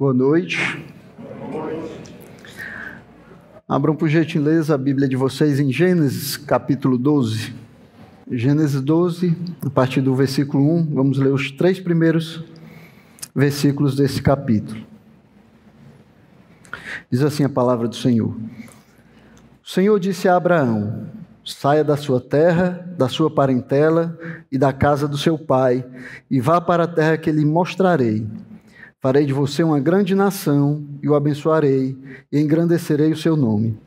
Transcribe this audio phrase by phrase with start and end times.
[0.00, 0.56] Boa noite.
[3.66, 7.52] Abram por gentileza a Bíblia de vocês em Gênesis capítulo 12.
[8.30, 12.44] Gênesis 12, a partir do versículo 1, vamos ler os três primeiros
[13.34, 14.80] versículos desse capítulo.
[17.10, 18.36] Diz assim a palavra do Senhor:
[19.64, 21.08] O Senhor disse a Abraão:
[21.44, 24.16] Saia da sua terra, da sua parentela
[24.48, 25.84] e da casa do seu pai,
[26.30, 28.24] e vá para a terra que lhe mostrarei.
[29.00, 31.96] Farei de você uma grande nação e o abençoarei
[32.32, 33.78] e engrandecerei o seu nome.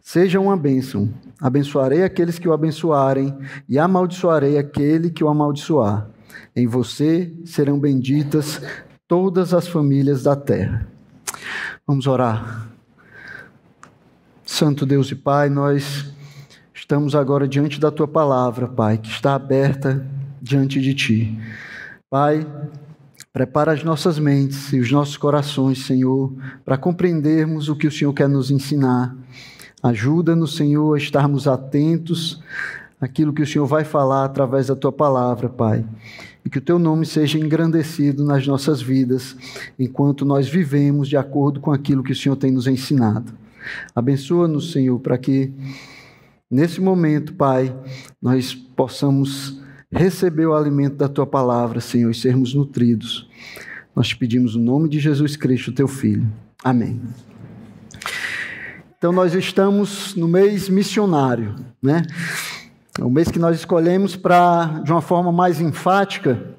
[0.00, 1.08] Seja uma bênção.
[1.40, 3.36] Abençoarei aqueles que o abençoarem
[3.68, 6.08] e amaldiçoarei aquele que o amaldiçoar.
[6.54, 8.62] Em você serão benditas
[9.08, 10.86] todas as famílias da terra.
[11.84, 12.68] Vamos orar.
[14.44, 16.06] Santo Deus e Pai, nós
[16.72, 20.06] estamos agora diante da tua palavra, Pai, que está aberta
[20.40, 21.38] diante de ti.
[22.08, 22.46] Pai,
[23.36, 26.32] Prepara as nossas mentes e os nossos corações, Senhor,
[26.64, 29.14] para compreendermos o que o Senhor quer nos ensinar.
[29.82, 32.42] Ajuda-nos, Senhor, a estarmos atentos
[32.98, 35.84] àquilo que o Senhor vai falar através da tua palavra, Pai.
[36.46, 39.36] E que o teu nome seja engrandecido nas nossas vidas,
[39.78, 43.34] enquanto nós vivemos de acordo com aquilo que o Senhor tem nos ensinado.
[43.94, 45.52] Abençoa-nos, Senhor, para que
[46.50, 47.76] nesse momento, Pai,
[48.18, 49.60] nós possamos
[49.92, 53.28] receber o alimento da tua palavra, Senhor, e sermos nutridos.
[53.94, 56.26] Nós te pedimos o nome de Jesus Cristo, teu Filho.
[56.62, 57.00] Amém.
[58.98, 62.02] Então, nós estamos no mês missionário, né?
[62.98, 66.56] É o mês que nós escolhemos para, de uma forma mais enfática,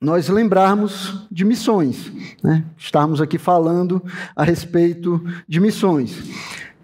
[0.00, 2.10] nós lembrarmos de missões,
[2.42, 2.64] né?
[2.78, 4.02] Estarmos aqui falando
[4.34, 6.16] a respeito de missões.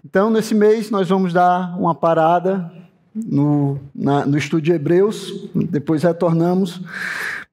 [0.05, 2.71] Então, nesse mês, nós vamos dar uma parada
[3.25, 6.81] no, na, no estudo de Hebreus, depois retornamos.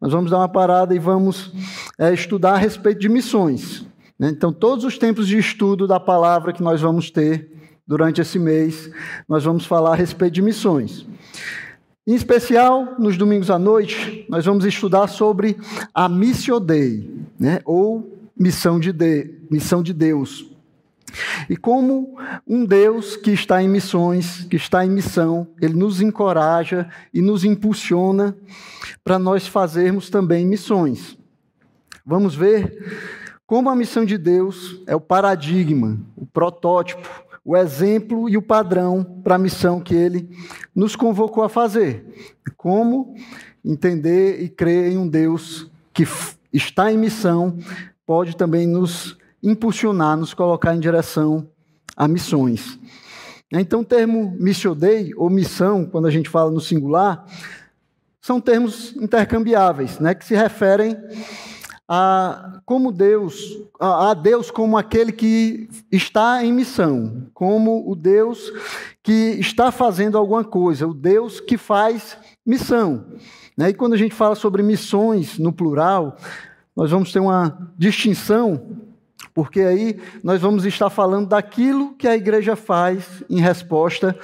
[0.00, 1.52] Nós vamos dar uma parada e vamos
[1.98, 3.84] é, estudar a respeito de missões.
[4.18, 4.28] Né?
[4.28, 7.50] Então, todos os tempos de estudo da palavra que nós vamos ter
[7.86, 8.90] durante esse mês,
[9.28, 11.06] nós vamos falar a respeito de missões.
[12.06, 15.56] Em especial, nos domingos à noite, nós vamos estudar sobre
[15.94, 17.60] a Missio Dei, né?
[17.64, 20.44] ou missão de, de, missão de Deus,
[21.48, 26.88] e como um Deus que está em missões, que está em missão, ele nos encoraja
[27.12, 28.36] e nos impulsiona
[29.02, 31.16] para nós fazermos também missões.
[32.04, 37.08] Vamos ver como a missão de Deus é o paradigma, o protótipo,
[37.44, 40.30] o exemplo e o padrão para a missão que ele
[40.74, 42.32] nos convocou a fazer.
[42.56, 43.14] Como
[43.64, 46.06] entender e crer em um Deus que
[46.52, 47.58] está em missão
[48.06, 51.46] pode também nos impulsionar, nos colocar em direção
[51.96, 52.78] a missões.
[53.52, 57.24] Então, o termo missiodei, ou missão, quando a gente fala no singular,
[58.20, 60.96] são termos intercambiáveis, né, que se referem
[61.86, 68.50] a como Deus, a Deus como aquele que está em missão, como o Deus
[69.02, 73.04] que está fazendo alguma coisa, o Deus que faz missão.
[73.56, 73.68] Né?
[73.68, 76.16] E quando a gente fala sobre missões no plural,
[76.74, 78.83] nós vamos ter uma distinção
[79.32, 84.16] porque aí nós vamos estar falando daquilo que a igreja faz em resposta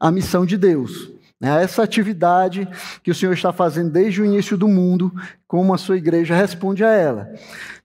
[0.00, 1.10] à missão de Deus.
[1.40, 1.62] Né?
[1.62, 2.68] Essa atividade
[3.02, 5.12] que o Senhor está fazendo desde o início do mundo,
[5.46, 7.32] como a sua igreja responde a ela.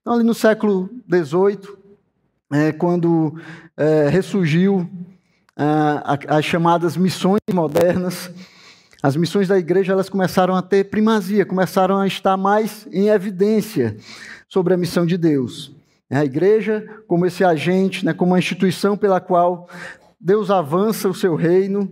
[0.02, 1.78] Então, ali no século XVIII,
[2.52, 3.40] é, quando
[3.78, 4.90] é, ressurgiu
[6.28, 8.32] as chamadas missões modernas,
[9.04, 13.98] as missões da igreja elas começaram a ter primazia, começaram a estar mais em evidência
[14.48, 15.72] sobre a missão de Deus.
[16.10, 19.68] É a igreja como esse agente, né, como uma instituição pela qual
[20.20, 21.90] Deus avança o seu reino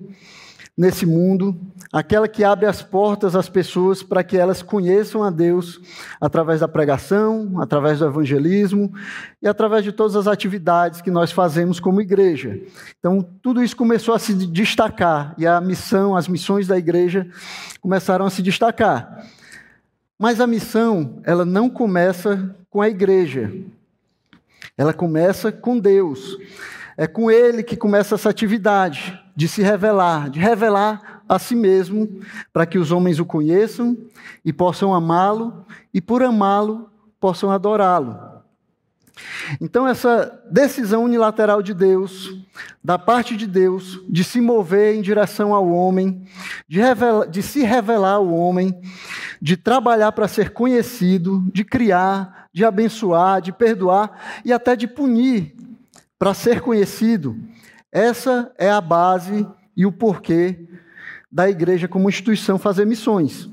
[0.78, 1.60] nesse mundo,
[1.92, 5.80] aquela que abre as portas às pessoas para que elas conheçam a Deus
[6.20, 8.92] através da pregação, através do evangelismo
[9.42, 12.60] e através de todas as atividades que nós fazemos como igreja.
[12.98, 17.28] Então, tudo isso começou a se destacar e a missão, as missões da igreja
[17.82, 19.28] começaram a se destacar.
[20.18, 23.52] Mas a missão, ela não começa com a igreja.
[24.82, 26.40] Ela começa com Deus.
[26.98, 32.20] É com Ele que começa essa atividade de se revelar, de revelar a si mesmo,
[32.52, 33.96] para que os homens o conheçam
[34.44, 36.90] e possam amá-lo, e por amá-lo
[37.20, 38.31] possam adorá-lo.
[39.60, 42.34] Então, essa decisão unilateral de Deus,
[42.84, 46.24] da parte de Deus, de se mover em direção ao homem,
[46.68, 46.80] de,
[47.30, 48.80] de se revelar ao homem,
[49.42, 55.56] de trabalhar para ser conhecido, de criar, de abençoar, de perdoar e até de punir
[56.18, 57.36] para ser conhecido.
[57.92, 60.68] Essa é a base e o porquê
[61.32, 63.50] da igreja como instituição fazer missões.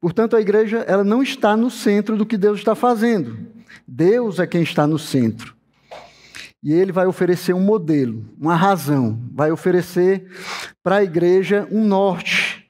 [0.00, 3.53] Portanto, a igreja ela não está no centro do que Deus está fazendo.
[3.86, 5.54] Deus é quem está no centro.
[6.62, 10.26] E ele vai oferecer um modelo, uma razão, vai oferecer
[10.82, 12.66] para a igreja um norte,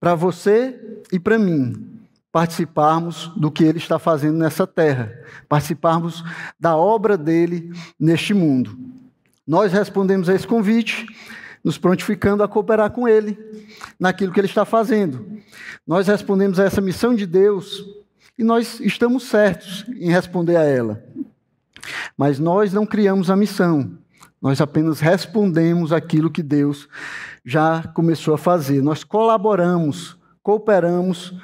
[0.00, 0.78] para você
[1.12, 2.00] e para mim,
[2.32, 5.12] participarmos do que ele está fazendo nessa terra,
[5.48, 6.24] participarmos
[6.58, 8.76] da obra dele neste mundo.
[9.46, 11.06] Nós respondemos a esse convite,
[11.62, 13.38] nos prontificando a cooperar com ele
[13.98, 15.24] naquilo que ele está fazendo.
[15.86, 17.84] Nós respondemos a essa missão de Deus
[18.38, 21.02] e nós estamos certos em responder a ela.
[22.16, 23.96] Mas nós não criamos a missão,
[24.40, 26.88] nós apenas respondemos aquilo que Deus
[27.44, 28.82] já começou a fazer.
[28.82, 31.34] Nós colaboramos, cooperamos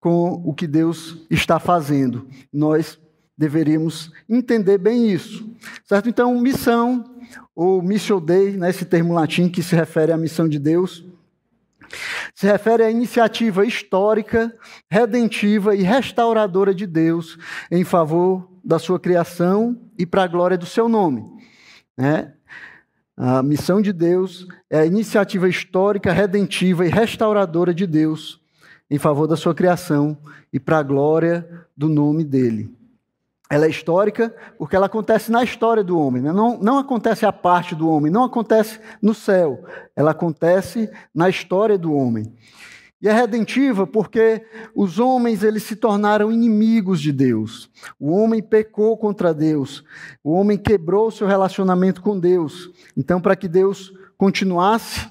[0.00, 2.26] com o que Deus está fazendo.
[2.52, 2.98] Nós
[3.38, 5.48] deveríamos entender bem isso.
[5.84, 6.08] Certo?
[6.08, 7.04] Então, missão,
[7.54, 11.04] ou missio dei, né, esse termo latim que se refere à missão de Deus,
[12.34, 14.54] se refere à iniciativa histórica,
[14.90, 17.38] redentiva e restauradora de Deus
[17.70, 21.24] em favor da sua criação e para a glória do seu nome.
[21.96, 22.32] Né?
[23.16, 28.40] A missão de Deus é a iniciativa histórica, redentiva e restauradora de Deus
[28.90, 30.18] em favor da sua criação
[30.52, 32.75] e para a glória do nome dele.
[33.48, 36.32] Ela é histórica porque ela acontece na história do homem, né?
[36.32, 39.64] não, não acontece a parte do homem, não acontece no céu,
[39.94, 42.32] ela acontece na história do homem.
[43.00, 44.42] E é redentiva porque
[44.74, 47.70] os homens eles se tornaram inimigos de Deus.
[48.00, 49.84] O homem pecou contra Deus.
[50.24, 52.70] O homem quebrou seu relacionamento com Deus.
[52.96, 55.08] Então, para que Deus continuasse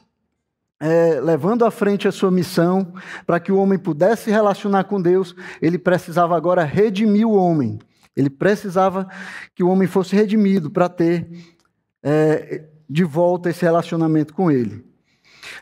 [0.79, 2.93] é, levando à frente a sua missão,
[3.25, 7.79] para que o homem pudesse se relacionar com Deus, ele precisava agora redimir o homem.
[8.15, 9.07] Ele precisava
[9.53, 11.27] que o homem fosse redimido para ter
[12.01, 14.85] é, de volta esse relacionamento com ele.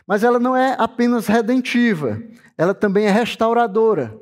[0.06, 2.22] Mas ela não é apenas redentiva,
[2.56, 4.16] ela também é restauradora.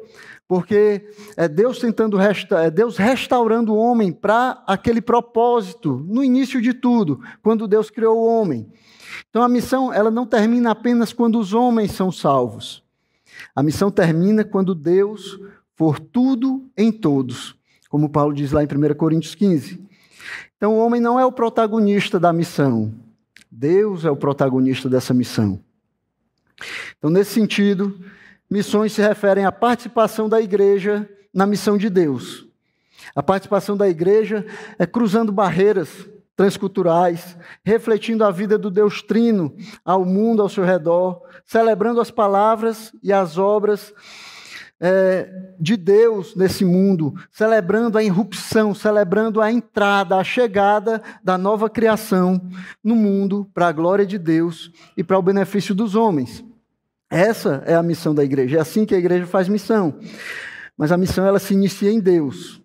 [0.49, 6.61] Porque é Deus tentando resta é Deus restaurando o homem para aquele propósito, no início
[6.61, 8.71] de tudo, quando Deus criou o homem.
[9.31, 12.83] Então a missão, ela não termina apenas quando os homens são salvos.
[13.55, 15.41] A missão termina quando Deus
[15.75, 17.57] for tudo em todos,
[17.93, 19.79] como Paulo diz lá em 1 Coríntios 15.
[20.57, 22.91] Então o homem não é o protagonista da missão.
[23.51, 25.61] Deus é o protagonista dessa missão.
[26.97, 27.95] Então, nesse sentido,
[28.51, 32.47] missões se referem à participação da igreja na missão de Deus.
[33.15, 34.47] A participação da igreja
[34.79, 39.55] é cruzando barreiras transculturais, refletindo a vida do Deus Trino
[39.85, 43.93] ao mundo ao seu redor, celebrando as palavras e as obras
[44.85, 51.71] é, de Deus nesse mundo, celebrando a irrupção, celebrando a entrada, a chegada da nova
[51.71, 52.43] criação
[52.83, 56.45] no mundo para a glória de Deus e para o benefício dos homens.
[57.09, 58.59] Essa é a missão da igreja.
[58.59, 60.01] É assim que a igreja faz missão.
[60.77, 62.61] Mas a missão ela se inicia em Deus.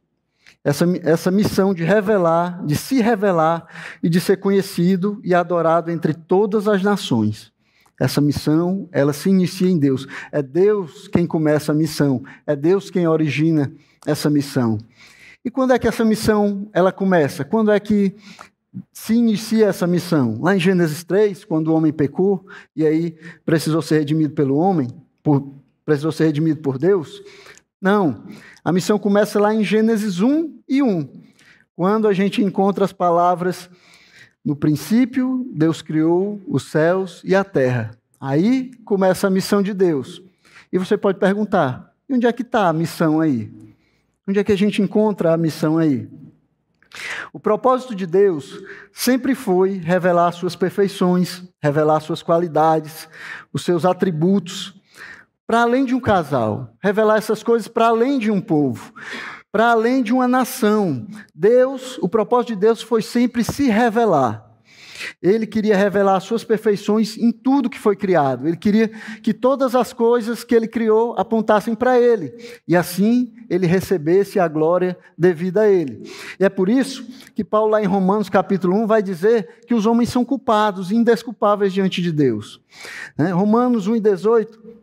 [0.64, 3.68] Essa, essa missão de revelar, de se revelar
[4.02, 7.54] e de ser conhecido e adorado entre todas as nações.
[7.99, 10.07] Essa missão, ela se inicia em Deus.
[10.31, 13.71] É Deus quem começa a missão, é Deus quem origina
[14.05, 14.77] essa missão.
[15.44, 17.44] E quando é que essa missão ela começa?
[17.44, 18.15] Quando é que
[18.91, 20.38] se inicia essa missão?
[20.41, 22.45] Lá em Gênesis 3, quando o homem pecou
[22.75, 23.15] e aí
[23.45, 24.89] precisou ser redimido pelo homem,
[25.23, 25.53] por,
[25.85, 27.23] precisou ser redimido por Deus?
[27.81, 28.25] Não.
[28.63, 31.09] A missão começa lá em Gênesis 1 e 1,
[31.75, 33.69] quando a gente encontra as palavras
[34.47, 37.92] no princípio, Deus criou os céus e a terra.
[38.18, 40.21] Aí começa a missão de Deus.
[40.71, 43.51] E você pode perguntar: e onde é que está a missão aí?
[44.25, 46.07] Onde é que a gente encontra a missão aí?
[47.33, 48.63] O propósito de Deus
[48.94, 53.09] sempre foi revelar suas perfeições, revelar suas qualidades,
[53.51, 54.73] os seus atributos,
[55.45, 58.94] para além de um casal, revelar essas coisas para além de um povo
[59.51, 61.07] para além de uma nação.
[61.33, 64.47] Deus, o propósito de Deus foi sempre se revelar.
[65.21, 68.47] Ele queria revelar as suas perfeições em tudo que foi criado.
[68.47, 68.89] Ele queria
[69.21, 72.33] que todas as coisas que ele criou apontassem para ele.
[72.68, 76.04] E assim ele recebesse a glória devida a ele.
[76.39, 79.85] E é por isso que Paulo, lá em Romanos capítulo 1, vai dizer que os
[79.85, 82.61] homens são culpados, indesculpáveis diante de Deus.
[83.18, 83.31] Né?
[83.31, 84.77] Romanos 1 e 18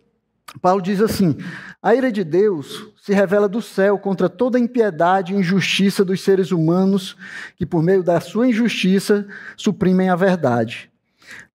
[0.61, 1.37] Paulo diz assim:
[1.83, 6.53] a ira de Deus se revela do céu contra toda impiedade e injustiça dos seres
[6.53, 7.17] humanos
[7.57, 10.91] que, por meio da sua injustiça, suprimem a verdade.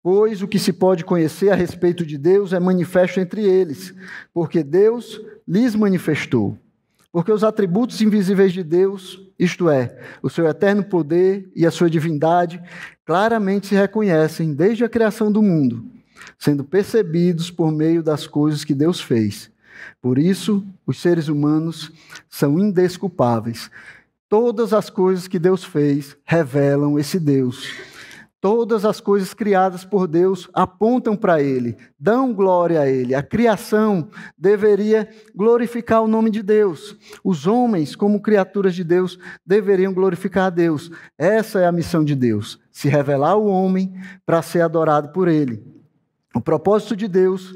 [0.01, 3.93] Pois o que se pode conhecer a respeito de Deus é manifesto entre eles,
[4.33, 6.57] porque Deus lhes manifestou.
[7.11, 11.89] Porque os atributos invisíveis de Deus, isto é, o seu eterno poder e a sua
[11.89, 12.61] divindade,
[13.05, 15.96] claramente se reconhecem desde a criação do mundo
[16.37, 19.51] sendo percebidos por meio das coisas que Deus fez.
[20.01, 21.91] Por isso, os seres humanos
[22.29, 23.69] são indesculpáveis.
[24.29, 27.73] Todas as coisas que Deus fez revelam esse Deus.
[28.39, 33.15] Todas as coisas criadas por Deus apontam para Ele, dão glória a Ele.
[33.15, 36.95] A criação deveria glorificar o nome de Deus.
[37.23, 40.91] Os homens, como criaturas de Deus, deveriam glorificar a Deus.
[41.17, 43.93] Essa é a missão de Deus: se revelar ao homem
[44.23, 45.76] para ser adorado por Ele.
[46.37, 47.55] O propósito de Deus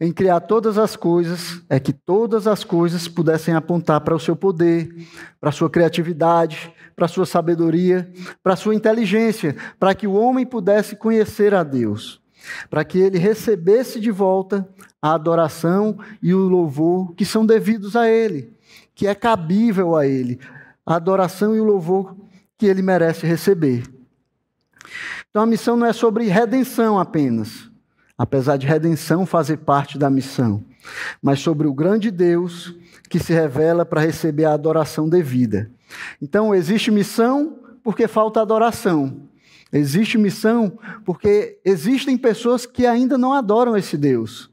[0.00, 4.34] em criar todas as coisas é que todas as coisas pudessem apontar para o seu
[4.34, 5.06] poder,
[5.38, 8.10] para a sua criatividade, para a sua sabedoria,
[8.42, 12.22] para a sua inteligência, para que o homem pudesse conhecer a Deus,
[12.70, 14.66] para que ele recebesse de volta
[15.00, 18.56] a adoração e o louvor que são devidos a ele,
[18.94, 20.40] que é cabível a ele,
[20.86, 22.16] a adoração e o louvor
[22.56, 23.82] que ele merece receber.
[25.28, 27.70] Então a missão não é sobre redenção apenas
[28.22, 30.62] apesar de redenção fazer parte da missão,
[31.20, 32.72] mas sobre o grande Deus
[33.10, 35.68] que se revela para receber a adoração devida.
[36.22, 39.22] Então, existe missão porque falta adoração.
[39.72, 44.48] Existe missão porque existem pessoas que ainda não adoram esse Deus.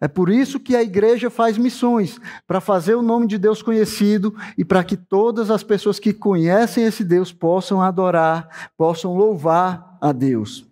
[0.00, 4.34] É por isso que a igreja faz missões, para fazer o nome de Deus conhecido
[4.58, 10.10] e para que todas as pessoas que conhecem esse Deus possam adorar, possam louvar a
[10.10, 10.71] Deus.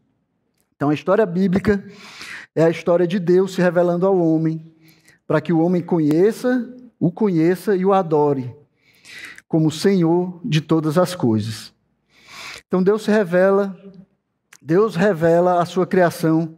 [0.81, 1.85] Então, a história bíblica
[2.57, 4.65] é a história de Deus se revelando ao homem,
[5.27, 8.57] para que o homem conheça, o conheça e o adore
[9.47, 11.71] como Senhor de todas as coisas.
[12.67, 13.79] Então, Deus se revela,
[14.63, 16.57] Deus revela a sua criação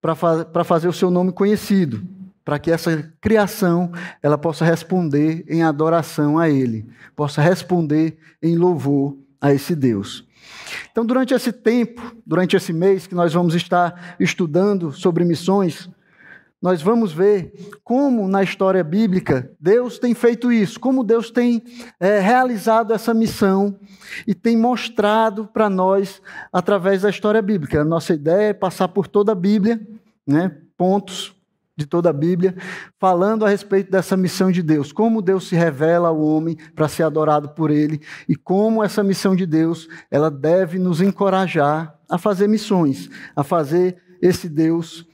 [0.00, 2.06] para fa fazer o seu nome conhecido,
[2.44, 3.90] para que essa criação
[4.22, 10.25] ela possa responder em adoração a Ele, possa responder em louvor a esse Deus.
[10.90, 15.88] Então, durante esse tempo, durante esse mês que nós vamos estar estudando sobre missões,
[16.60, 17.52] nós vamos ver
[17.84, 21.62] como na história bíblica Deus tem feito isso, como Deus tem
[22.00, 23.78] é, realizado essa missão
[24.26, 26.20] e tem mostrado para nós
[26.52, 27.82] através da história bíblica.
[27.82, 29.80] A nossa ideia é passar por toda a Bíblia,
[30.26, 31.35] né, pontos
[31.76, 32.56] de toda a Bíblia,
[32.98, 37.02] falando a respeito dessa missão de Deus, como Deus se revela ao homem para ser
[37.02, 42.48] adorado por ele e como essa missão de Deus, ela deve nos encorajar a fazer
[42.48, 45.06] missões, a fazer esse Deus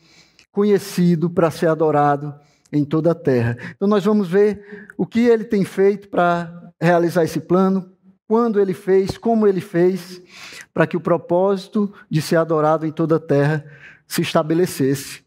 [0.53, 2.33] conhecido para ser adorado
[2.73, 3.57] em toda a terra.
[3.75, 7.91] Então nós vamos ver o que ele tem feito para realizar esse plano,
[8.29, 10.23] quando ele fez, como ele fez,
[10.73, 13.65] para que o propósito de ser adorado em toda a terra
[14.07, 15.23] se estabelecesse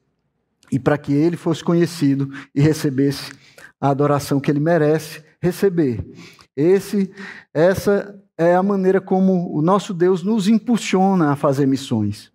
[0.75, 3.32] e para que ele fosse conhecido e recebesse
[3.79, 6.05] a adoração que ele merece receber.
[6.53, 7.10] Esse,
[7.53, 12.29] essa é a maneira como o nosso Deus nos impulsiona a fazer missões.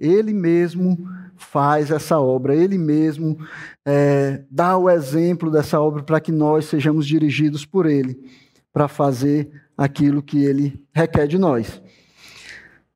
[0.00, 0.96] Ele mesmo
[1.36, 3.36] faz essa obra, ele mesmo
[3.84, 8.30] é, dá o exemplo dessa obra para que nós sejamos dirigidos por ele,
[8.72, 11.82] para fazer aquilo que ele requer de nós.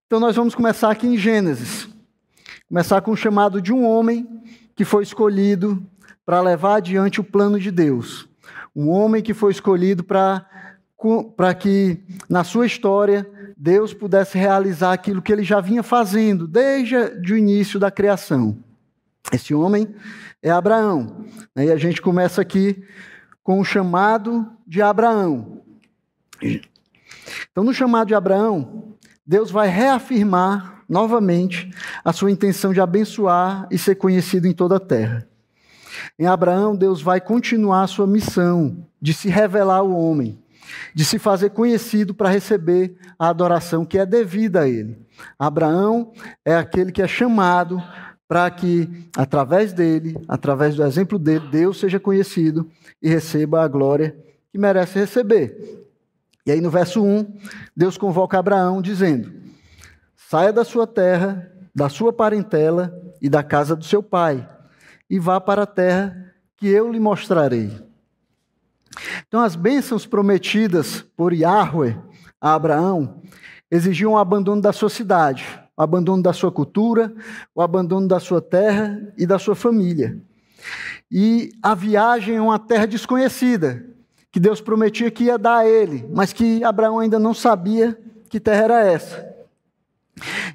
[0.07, 1.88] Então, nós vamos começar aqui em Gênesis.
[2.69, 4.29] Começar com o chamado de um homem
[4.77, 5.83] que foi escolhido
[6.27, 8.29] para levar adiante o plano de Deus.
[8.77, 10.45] Um homem que foi escolhido para
[11.59, 16.95] que na sua história Deus pudesse realizar aquilo que ele já vinha fazendo desde
[17.33, 18.59] o início da criação.
[19.33, 19.95] Esse homem
[20.43, 21.25] é Abraão.
[21.57, 22.85] E a gente começa aqui
[23.43, 25.63] com o chamado de Abraão.
[27.51, 28.95] Então, no chamado de Abraão,
[29.27, 31.71] Deus vai reafirmar novamente
[32.05, 35.27] a sua intenção de abençoar e ser conhecido em toda a terra.
[36.19, 40.39] Em Abraão, Deus vai continuar a sua missão de se revelar ao homem,
[40.95, 44.99] de se fazer conhecido para receber a adoração que é devida a ele.
[45.39, 46.13] Abraão
[46.45, 47.83] é aquele que é chamado
[48.29, 52.71] para que, através dele, através do exemplo dele, Deus seja conhecido
[53.03, 54.15] e receba a glória
[54.53, 55.87] que merece receber.
[56.45, 57.27] E aí no verso 1,
[57.75, 59.33] Deus convoca Abraão dizendo:
[60.31, 64.47] Saia da sua terra, da sua parentela e da casa do seu pai,
[65.09, 67.73] e vá para a terra que eu lhe mostrarei.
[69.27, 71.97] Então, as bênçãos prometidas por Yahweh
[72.39, 73.23] a Abraão
[73.71, 77.11] exigiam o abandono da sua cidade, o abandono da sua cultura,
[77.55, 80.21] o abandono da sua terra e da sua família.
[81.11, 83.83] E a viagem a uma terra desconhecida,
[84.31, 88.39] que Deus prometia que ia dar a ele, mas que Abraão ainda não sabia que
[88.39, 89.28] terra era essa.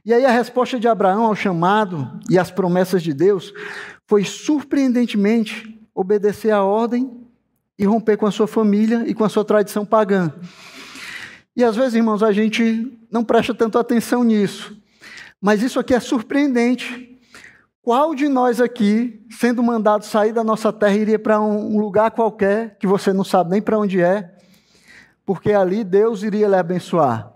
[0.06, 3.54] E aí a resposta de Abraão ao chamado e às promessas de Deus
[4.08, 7.12] foi surpreendentemente obedecer à ordem
[7.78, 10.32] e romper com a sua família e com a sua tradição pagã.
[11.56, 14.76] E às vezes, irmãos, a gente não presta tanto atenção nisso.
[15.40, 17.20] Mas isso aqui é surpreendente.
[17.82, 22.78] Qual de nós aqui, sendo mandado sair da nossa terra, iria para um lugar qualquer,
[22.80, 24.34] que você não sabe nem para onde é,
[25.26, 27.33] porque ali Deus iria lhe abençoar.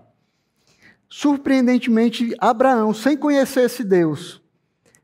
[1.10, 4.42] Surpreendentemente, Abraão, sem conhecer esse Deus,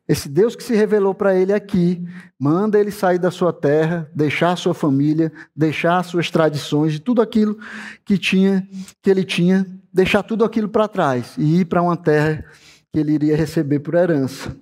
[0.08, 2.06] esse Deus que se revelou para ele aqui,
[2.38, 7.22] manda ele sair da sua terra, deixar a sua família, deixar as suas tradições, tudo
[7.22, 7.58] aquilo
[8.04, 8.68] que tinha,
[9.02, 12.44] que ele tinha, deixar tudo aquilo para trás e ir para uma terra
[12.92, 14.56] que ele iria receber por herança.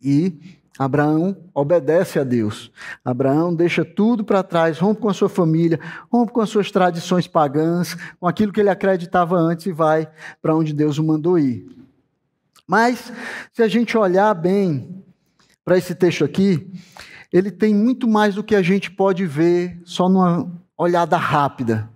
[0.00, 2.72] E Abraão obedece a Deus.
[3.04, 5.78] Abraão deixa tudo para trás, rompe com a sua família,
[6.10, 10.08] rompe com as suas tradições pagãs, com aquilo que ele acreditava antes e vai
[10.40, 11.66] para onde Deus o mandou ir.
[12.66, 13.12] Mas,
[13.52, 15.04] se a gente olhar bem
[15.64, 16.72] para esse texto aqui,
[17.32, 21.90] ele tem muito mais do que a gente pode ver só numa olhada rápida.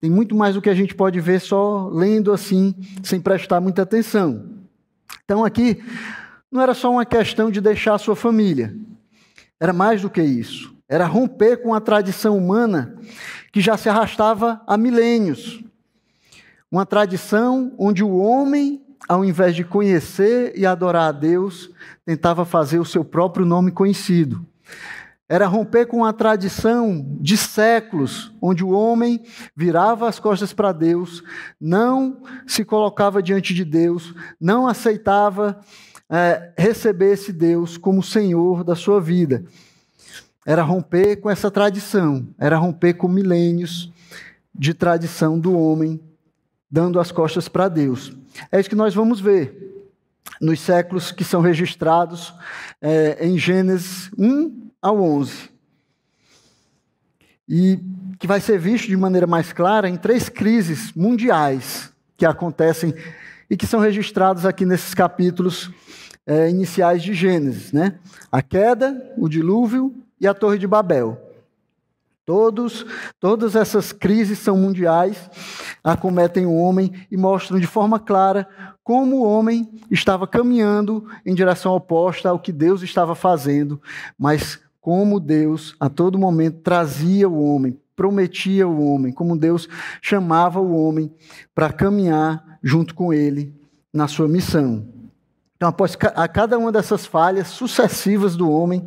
[0.00, 3.82] Tem muito mais do que a gente pode ver só lendo assim, sem prestar muita
[3.82, 4.44] atenção.
[5.24, 5.82] Então, aqui,
[6.50, 8.74] não era só uma questão de deixar a sua família.
[9.60, 10.74] Era mais do que isso.
[10.88, 12.96] Era romper com a tradição humana
[13.52, 15.62] que já se arrastava há milênios.
[16.70, 21.70] Uma tradição onde o homem, ao invés de conhecer e adorar a Deus,
[22.04, 24.46] tentava fazer o seu próprio nome conhecido.
[25.28, 29.24] Era romper com a tradição de séculos, onde o homem
[29.56, 31.22] virava as costas para Deus,
[31.60, 35.58] não se colocava diante de Deus, não aceitava
[36.10, 39.44] é, receber esse Deus como Senhor da sua vida.
[40.44, 43.92] Era romper com essa tradição, era romper com milênios
[44.54, 46.00] de tradição do homem,
[46.70, 48.16] dando as costas para Deus.
[48.50, 49.66] É isso que nós vamos ver
[50.40, 52.32] nos séculos que são registrados
[52.80, 55.50] é, em Gênesis 1 ao 11.
[57.48, 57.80] E
[58.18, 62.94] que vai ser visto de maneira mais clara em três crises mundiais que acontecem
[63.48, 65.70] e que são registrados aqui nesses capítulos
[66.26, 67.98] é, iniciais de Gênesis, né?
[68.30, 71.22] A queda, o dilúvio e a Torre de Babel.
[72.24, 72.84] Todos,
[73.20, 75.30] todas essas crises são mundiais,
[75.84, 78.48] acometem o homem e mostram de forma clara
[78.82, 83.80] como o homem estava caminhando em direção oposta ao que Deus estava fazendo,
[84.18, 89.68] mas como Deus a todo momento trazia o homem, prometia o homem, como Deus
[90.02, 91.12] chamava o homem
[91.54, 93.54] para caminhar junto com ele
[93.92, 94.95] na sua missão.
[95.56, 98.86] Então, após a cada uma dessas falhas sucessivas do homem,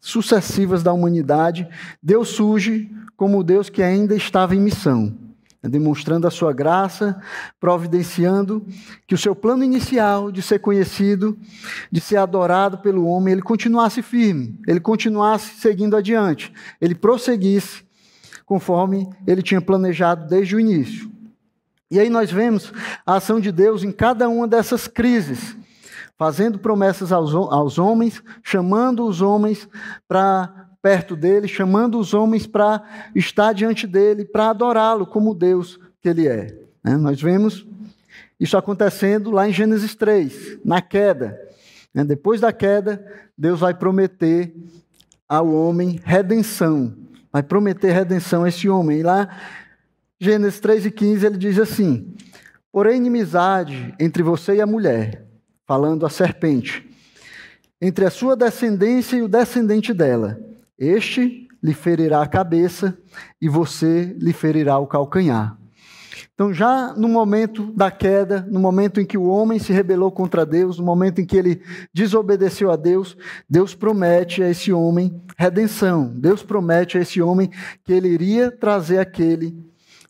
[0.00, 1.68] sucessivas da humanidade,
[2.02, 5.16] Deus surge como o Deus que ainda estava em missão,
[5.62, 7.22] demonstrando a sua graça,
[7.60, 8.66] providenciando
[9.06, 11.38] que o seu plano inicial de ser conhecido,
[11.92, 17.84] de ser adorado pelo homem, ele continuasse firme, ele continuasse seguindo adiante, ele prosseguisse
[18.44, 21.10] conforme ele tinha planejado desde o início.
[21.88, 22.72] E aí nós vemos
[23.06, 25.56] a ação de Deus em cada uma dessas crises
[26.16, 29.68] fazendo promessas aos, aos homens, chamando os homens
[30.06, 32.82] para perto dele, chamando os homens para
[33.14, 36.54] estar diante dele, para adorá-lo como Deus que ele é.
[36.82, 36.96] Né?
[36.96, 37.66] Nós vemos
[38.38, 41.40] isso acontecendo lá em Gênesis 3, na queda.
[41.92, 42.04] Né?
[42.04, 43.04] Depois da queda,
[43.36, 44.54] Deus vai prometer
[45.26, 46.94] ao homem redenção,
[47.32, 49.00] vai prometer redenção a esse homem.
[49.00, 49.28] E lá,
[50.20, 52.14] Gênesis 3 e 15, ele diz assim:
[52.70, 55.23] Porém, inimizade entre você e a mulher
[55.66, 56.88] falando a serpente,
[57.80, 60.38] entre a sua descendência e o descendente dela.
[60.78, 62.96] Este lhe ferirá a cabeça
[63.40, 65.56] e você lhe ferirá o calcanhar.
[66.34, 70.44] Então, já no momento da queda, no momento em que o homem se rebelou contra
[70.44, 73.16] Deus, no momento em que ele desobedeceu a Deus,
[73.48, 76.12] Deus promete a esse homem redenção.
[76.12, 77.50] Deus promete a esse homem
[77.84, 79.56] que ele iria trazer aquele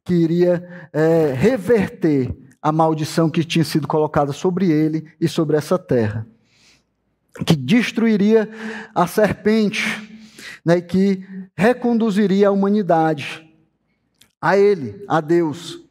[0.02, 5.78] que iria é, reverter a maldição que tinha sido colocada sobre ele e sobre essa
[5.78, 6.26] terra,
[7.44, 8.48] que destruiria
[8.94, 9.84] a serpente,
[10.64, 11.22] né, que
[11.54, 13.46] reconduziria a humanidade
[14.40, 15.83] a ele, a Deus,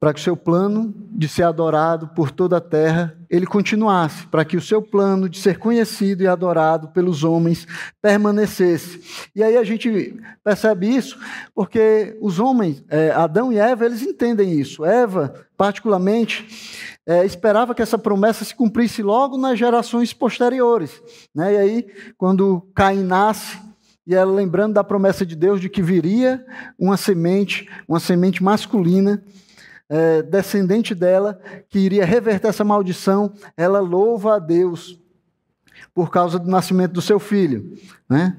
[0.00, 4.46] para que o seu plano de ser adorado por toda a terra ele continuasse, para
[4.46, 7.66] que o seu plano de ser conhecido e adorado pelos homens
[8.00, 9.02] permanecesse.
[9.36, 11.18] E aí a gente percebe isso
[11.54, 14.86] porque os homens, é, Adão e Eva, eles entendem isso.
[14.86, 16.48] Eva, particularmente,
[17.06, 21.02] é, esperava que essa promessa se cumprisse logo nas gerações posteriores.
[21.34, 21.54] Né?
[21.54, 21.86] E aí,
[22.16, 23.58] quando Caim nasce,
[24.06, 26.44] e ela lembrando da promessa de Deus de que viria
[26.78, 29.22] uma semente, uma semente masculina,
[29.90, 35.00] é, descendente dela, que iria reverter essa maldição, ela louva a Deus
[35.92, 37.76] por causa do nascimento do seu filho.
[38.08, 38.36] Né?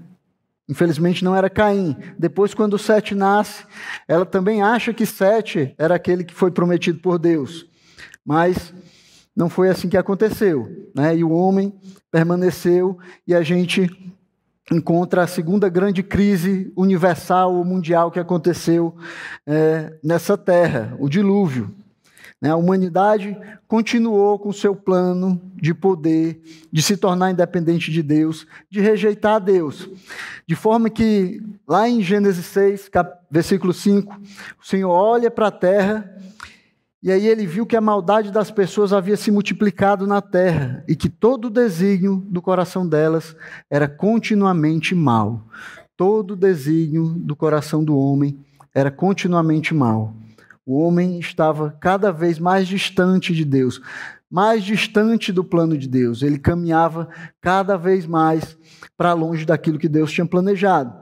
[0.70, 1.98] Infelizmente não era Caim.
[2.18, 3.66] Depois, quando Sete nasce,
[4.08, 7.68] ela também acha que Sete era aquele que foi prometido por Deus.
[8.26, 8.74] Mas
[9.36, 10.90] não foi assim que aconteceu.
[10.96, 11.18] Né?
[11.18, 11.78] E o homem
[12.10, 13.90] permaneceu, e a gente
[14.70, 18.96] encontra a segunda grande crise universal ou mundial que aconteceu
[19.48, 21.74] é, nessa terra, o dilúvio.
[22.42, 22.50] Né?
[22.50, 28.82] A humanidade continuou com seu plano de poder, de se tornar independente de Deus, de
[28.82, 29.88] rejeitar Deus.
[30.48, 32.90] De forma que, lá em Gênesis 6,
[33.30, 34.20] versículo 5,
[34.60, 36.18] o Senhor olha para a terra
[37.04, 40.96] e aí ele viu que a maldade das pessoas havia se multiplicado na terra e
[40.96, 43.36] que todo o desígnio do coração delas
[43.72, 45.48] era continuamente mal.
[45.98, 48.38] Todo o desígnio do coração do homem
[48.74, 50.14] era continuamente mal.
[50.64, 53.82] O homem estava cada vez mais distante de Deus,
[54.30, 56.22] mais distante do plano de Deus.
[56.22, 57.10] Ele caminhava
[57.42, 58.56] cada vez mais
[58.96, 60.94] para longe daquilo que Deus tinha planejado.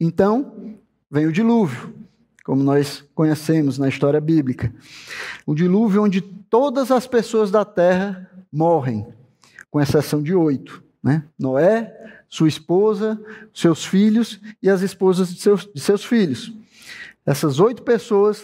[0.00, 0.78] Então,
[1.10, 2.01] vem o dilúvio
[2.44, 4.72] como nós conhecemos na história bíblica.
[5.46, 9.06] O dilúvio onde todas as pessoas da terra morrem,
[9.70, 10.82] com exceção de oito.
[11.02, 11.24] Né?
[11.38, 11.92] Noé,
[12.28, 13.20] sua esposa,
[13.52, 16.52] seus filhos e as esposas de seus, de seus filhos.
[17.26, 18.42] Essas oito pessoas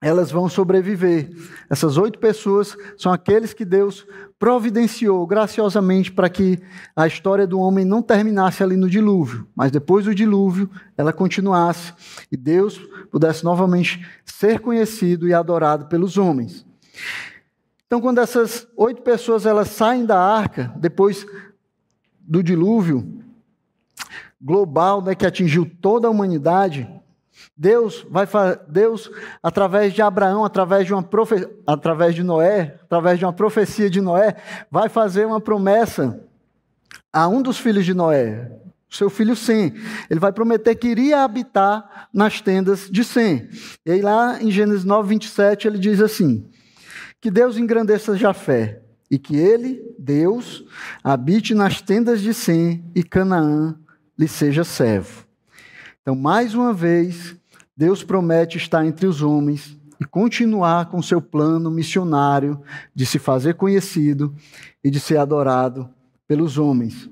[0.00, 1.30] elas vão sobreviver.
[1.68, 4.06] Essas oito pessoas são aqueles que Deus
[4.38, 6.58] providenciou graciosamente para que
[6.96, 11.92] a história do homem não terminasse ali no dilúvio, mas depois do dilúvio ela continuasse
[12.32, 12.78] e Deus
[13.10, 16.64] pudesse novamente ser conhecido e adorado pelos homens.
[17.86, 21.26] Então, quando essas oito pessoas elas saem da arca depois
[22.20, 23.20] do dilúvio
[24.40, 26.88] global, né, que atingiu toda a humanidade,
[27.56, 28.26] Deus vai
[28.68, 29.10] Deus
[29.42, 34.00] através de Abraão, através de uma profe, através de Noé, através de uma profecia de
[34.00, 34.36] Noé,
[34.70, 36.20] vai fazer uma promessa
[37.12, 38.50] a um dos filhos de Noé,
[38.88, 39.74] seu filho Sem.
[40.08, 43.48] Ele vai prometer que iria habitar nas tendas de Sem.
[43.84, 46.48] E aí lá em Gênesis 9, 27, ele diz assim:
[47.20, 50.64] Que Deus engrandeça Jafé e que ele, Deus,
[51.02, 53.76] habite nas tendas de Sem e Canaã
[54.16, 55.29] lhe seja servo.
[56.02, 57.36] Então, mais uma vez,
[57.76, 62.60] Deus promete estar entre os homens e continuar com seu plano missionário
[62.94, 64.34] de se fazer conhecido
[64.82, 65.88] e de ser adorado
[66.26, 67.10] pelos homens.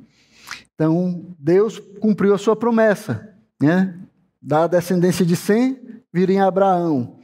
[0.74, 3.98] Então, Deus cumpriu a sua promessa, né?
[4.40, 5.80] Da descendência de Sem
[6.12, 7.18] viria Abraão,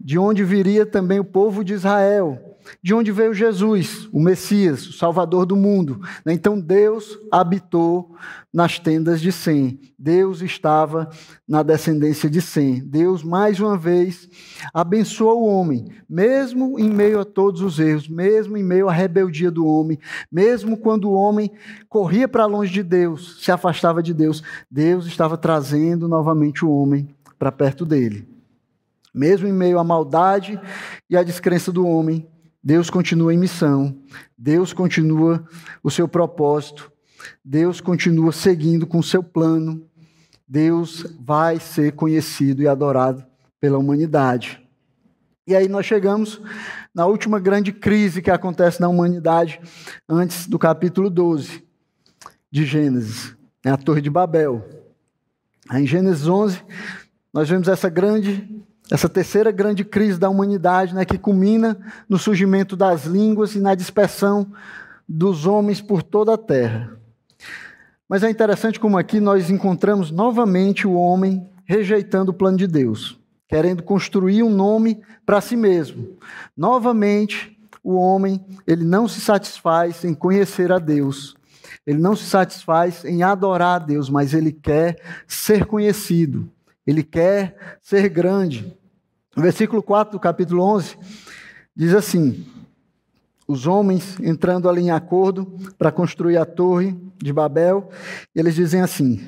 [0.00, 4.92] de onde viria também o povo de Israel, de onde veio Jesus, o Messias, o
[4.92, 6.00] Salvador do mundo.
[6.26, 8.14] Então Deus habitou
[8.52, 9.80] nas tendas de Sem.
[9.98, 11.10] Deus estava
[11.46, 12.80] na descendência de Sem.
[12.84, 14.28] Deus, mais uma vez,
[14.72, 19.50] abençoou o homem, mesmo em meio a todos os erros, mesmo em meio à rebeldia
[19.50, 19.98] do homem,
[20.30, 21.50] mesmo quando o homem
[21.88, 27.08] corria para longe de Deus, se afastava de Deus, Deus estava trazendo novamente o homem
[27.38, 28.28] para perto dele.
[29.12, 30.60] Mesmo em meio à maldade
[31.08, 32.26] e à descrença do homem,
[32.64, 33.94] Deus continua em missão,
[34.38, 35.46] Deus continua
[35.82, 36.90] o seu propósito,
[37.44, 39.86] Deus continua seguindo com o seu plano,
[40.48, 43.22] Deus vai ser conhecido e adorado
[43.60, 44.66] pela humanidade.
[45.46, 46.40] E aí nós chegamos
[46.94, 49.60] na última grande crise que acontece na humanidade,
[50.08, 51.62] antes do capítulo 12
[52.50, 54.66] de Gênesis, é a Torre de Babel.
[55.68, 56.62] Aí em Gênesis 11,
[57.30, 62.76] nós vemos essa grande essa terceira grande crise da humanidade, né, que culmina no surgimento
[62.76, 64.46] das línguas e na dispersão
[65.08, 66.98] dos homens por toda a terra.
[68.08, 73.18] Mas é interessante como aqui nós encontramos novamente o homem rejeitando o plano de Deus,
[73.48, 76.16] querendo construir um nome para si mesmo.
[76.54, 81.34] Novamente, o homem, ele não se satisfaz em conhecer a Deus.
[81.86, 86.48] Ele não se satisfaz em adorar a Deus, mas ele quer ser conhecido.
[86.86, 88.76] Ele quer ser grande.
[89.36, 90.96] O versículo 4 do capítulo 11
[91.74, 92.46] diz assim:
[93.48, 95.46] Os homens entrando ali em acordo
[95.78, 97.90] para construir a torre de Babel,
[98.34, 99.20] eles dizem assim: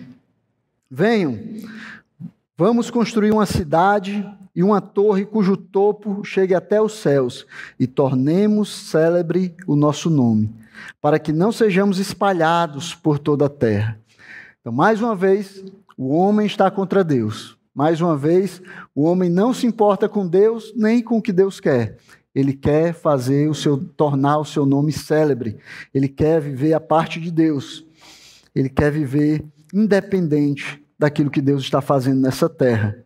[0.90, 1.38] Venham,
[2.56, 7.46] vamos construir uma cidade e uma torre cujo topo chegue até os céus,
[7.78, 10.50] e tornemos célebre o nosso nome,
[10.98, 14.00] para que não sejamos espalhados por toda a terra.
[14.60, 15.62] Então, mais uma vez,
[15.96, 17.56] o homem está contra Deus.
[17.74, 18.60] Mais uma vez,
[18.94, 21.96] o homem não se importa com Deus nem com o que Deus quer.
[22.34, 25.56] Ele quer fazer o seu tornar o seu nome célebre.
[25.94, 27.84] Ele quer viver a parte de Deus.
[28.54, 32.96] Ele quer viver independente daquilo que Deus está fazendo nessa terra.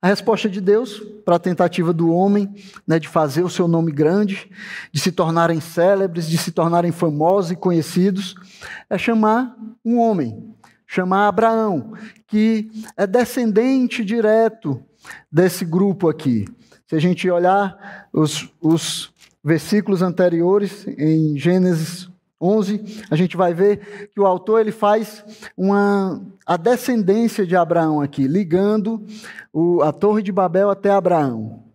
[0.00, 2.54] A resposta de Deus para a tentativa do homem
[2.86, 4.48] né, de fazer o seu nome grande,
[4.92, 8.36] de se tornarem célebres, de se tornarem famosos e conhecidos,
[8.88, 10.54] é chamar um homem,
[10.86, 11.92] chamar Abraão,
[12.26, 14.82] que é descendente direto
[15.30, 16.44] desse grupo aqui.
[16.86, 22.08] Se a gente olhar os, os versículos anteriores, em Gênesis
[22.40, 25.24] 11, a gente vai ver que o autor ele faz
[25.56, 29.04] uma, a descendência de Abraão aqui, ligando
[29.52, 31.65] o, a Torre de Babel até Abraão.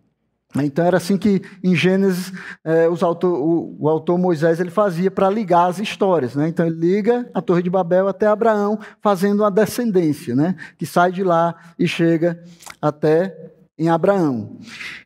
[0.56, 5.30] Então era assim que em Gênesis é, autor, o, o, autor Moisés ele fazia para
[5.30, 6.34] ligar as histórias.
[6.34, 6.48] Né?
[6.48, 10.54] Então ele liga a Torre de Babel até Abraão, fazendo uma descendência, né?
[10.76, 12.42] que sai de lá e chega
[12.80, 13.34] até
[13.78, 14.58] em Abraão.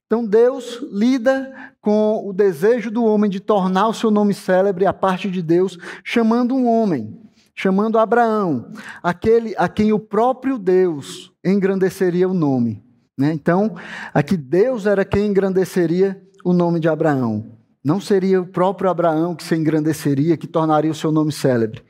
[0.07, 4.93] Então Deus lida com o desejo do homem de tornar o seu nome célebre a
[4.93, 7.17] parte de Deus, chamando um homem,
[7.55, 12.86] chamando Abraão, aquele a quem o próprio Deus engrandeceria o nome.
[13.17, 13.33] Né?
[13.33, 13.77] Então,
[14.13, 17.57] aqui Deus era quem engrandeceria o nome de Abraão.
[17.83, 21.83] Não seria o próprio Abraão que se engrandeceria, que tornaria o seu nome célebre.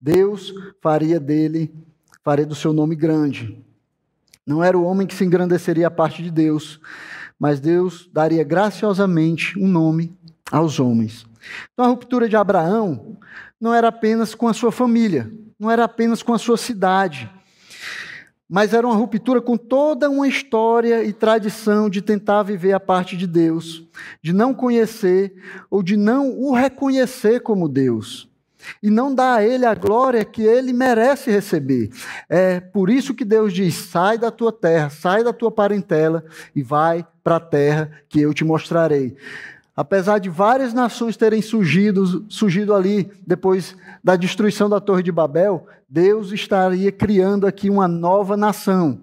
[0.00, 1.72] Deus faria dele,
[2.22, 3.56] faria do seu nome grande.
[4.46, 6.80] Não era o homem que se engrandeceria a parte de Deus,
[7.38, 10.16] mas Deus daria graciosamente um nome
[10.50, 11.26] aos homens.
[11.72, 13.16] Então a ruptura de Abraão
[13.60, 17.30] não era apenas com a sua família, não era apenas com a sua cidade,
[18.48, 23.16] mas era uma ruptura com toda uma história e tradição de tentar viver a parte
[23.16, 23.84] de Deus,
[24.22, 25.34] de não conhecer
[25.70, 28.28] ou de não o reconhecer como Deus
[28.82, 31.90] e não dá a ele a glória que ele merece receber.
[32.28, 36.62] É por isso que Deus diz: sai da tua terra, sai da tua parentela e
[36.62, 39.16] vai para a terra que eu te mostrarei.
[39.76, 45.66] Apesar de várias nações terem surgido, surgido ali depois da destruição da Torre de Babel,
[45.86, 49.02] Deus estaria criando aqui uma nova nação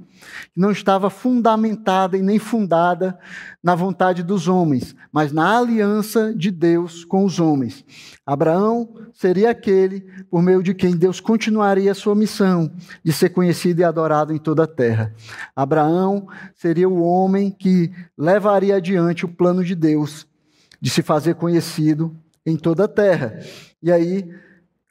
[0.53, 3.19] que não estava fundamentada e nem fundada
[3.62, 7.83] na vontade dos homens, mas na aliança de Deus com os homens.
[8.25, 12.71] Abraão seria aquele por meio de quem Deus continuaria a sua missão
[13.03, 15.13] de ser conhecido e adorado em toda a terra.
[15.55, 20.25] Abraão seria o homem que levaria adiante o plano de Deus
[20.84, 22.13] de se fazer conhecido
[22.46, 23.39] em toda a terra.
[23.82, 24.30] E aí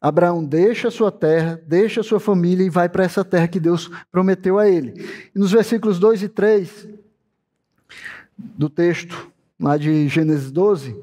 [0.00, 3.60] Abraão deixa a sua terra, deixa a sua família e vai para essa terra que
[3.60, 5.06] Deus prometeu a ele.
[5.34, 6.88] E nos versículos 2 e 3
[8.38, 10.98] do texto, lá de Gênesis 12,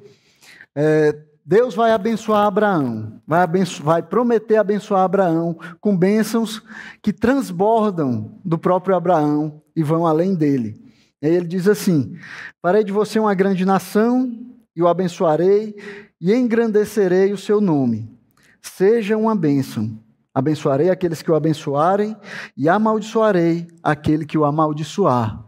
[0.73, 6.63] é, Deus vai abençoar Abraão, vai, abençoar, vai prometer abençoar Abraão com bênçãos
[6.99, 10.81] que transbordam do próprio Abraão e vão além dele.
[11.21, 12.17] E aí ele diz assim:
[12.59, 14.48] Farei de você uma grande nação,
[14.79, 15.75] e o abençoarei,
[16.19, 18.19] e engrandecerei o seu nome
[18.61, 19.99] Seja uma bênção.
[20.33, 22.15] Abençoarei aqueles que o abençoarem
[22.55, 25.43] e amaldiçoarei aquele que o amaldiçoar.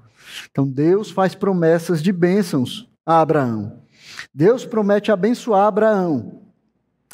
[0.49, 3.79] Então Deus faz promessas de bênçãos a Abraão.
[4.33, 6.41] Deus promete abençoar Abraão,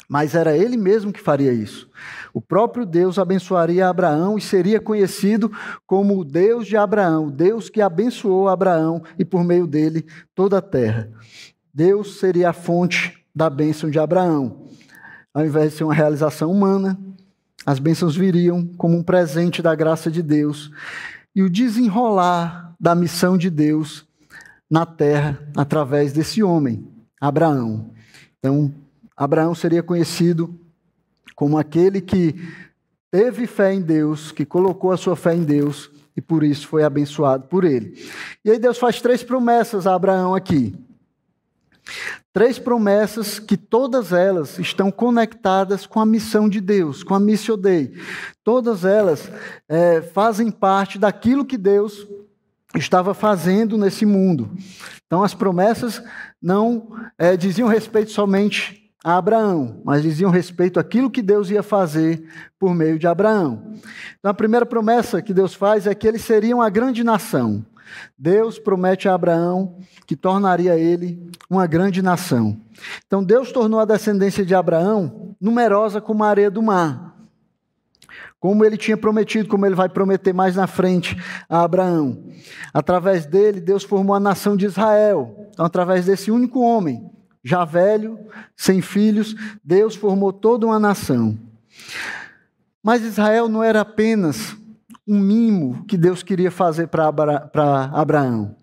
[0.08, 1.90] mas era ele mesmo que faria isso.
[2.32, 5.50] O próprio Deus abençoaria Abraão e seria conhecido
[5.86, 10.58] como o Deus de Abraão, o Deus que abençoou Abraão e por meio dele toda
[10.58, 11.10] a terra.
[11.78, 14.68] Deus seria a fonte da bênção de Abraão
[15.38, 16.98] ao invés de ser uma realização humana,
[17.64, 20.68] as bênçãos viriam como um presente da graça de Deus
[21.32, 24.04] e o desenrolar da missão de Deus
[24.68, 26.88] na terra através desse homem,
[27.20, 27.92] Abraão.
[28.40, 28.74] Então,
[29.16, 30.58] Abraão seria conhecido
[31.36, 32.34] como aquele que
[33.12, 36.82] teve fé em Deus, que colocou a sua fé em Deus e por isso foi
[36.82, 37.94] abençoado por ele.
[38.44, 40.74] E aí Deus faz três promessas a Abraão aqui.
[42.32, 47.56] Três promessas que todas elas estão conectadas com a missão de Deus, com a Missio
[47.56, 47.92] Dei.
[48.44, 49.30] Todas elas
[49.68, 52.06] é, fazem parte daquilo que Deus
[52.76, 54.50] estava fazendo nesse mundo.
[55.06, 56.02] Então, as promessas
[56.40, 62.22] não é, diziam respeito somente a Abraão, mas diziam respeito àquilo que Deus ia fazer
[62.58, 63.74] por meio de Abraão.
[64.18, 67.64] Então, a primeira promessa que Deus faz é que eles seriam a grande nação.
[68.18, 72.60] Deus promete a Abraão que tornaria ele uma grande nação.
[73.06, 77.16] Então Deus tornou a descendência de Abraão numerosa como a areia do mar.
[78.40, 81.16] Como ele tinha prometido, como ele vai prometer mais na frente
[81.48, 82.24] a Abraão.
[82.72, 85.48] Através dele, Deus formou a nação de Israel.
[85.50, 87.10] Então, através desse único homem,
[87.42, 88.18] já velho,
[88.56, 91.36] sem filhos, Deus formou toda uma nação.
[92.82, 94.56] Mas Israel não era apenas
[95.08, 98.54] um mimo que Deus queria fazer para Abraão.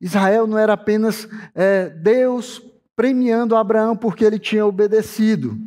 [0.00, 2.62] Israel não era apenas é, Deus
[2.94, 5.58] premiando Abraão porque ele tinha obedecido.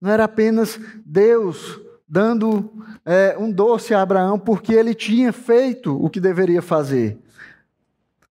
[0.00, 2.70] Não era apenas Deus dando
[3.04, 7.18] é, um doce a Abraão porque ele tinha feito o que deveria fazer.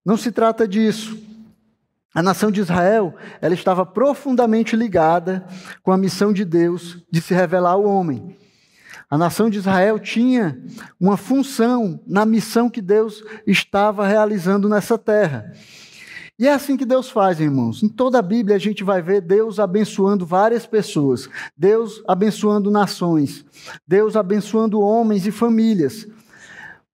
[0.06, 1.17] Não se trata disso.
[2.13, 5.43] A nação de Israel, ela estava profundamente ligada
[5.82, 8.38] com a missão de Deus de se revelar ao homem.
[9.13, 10.60] A nação de Israel tinha
[10.99, 15.54] uma função na missão que Deus estava realizando nessa terra.
[16.39, 17.84] E é assim que Deus faz, irmãos.
[17.84, 23.45] Em toda a Bíblia a gente vai ver Deus abençoando várias pessoas, Deus abençoando nações,
[23.88, 26.08] Deus abençoando homens e famílias.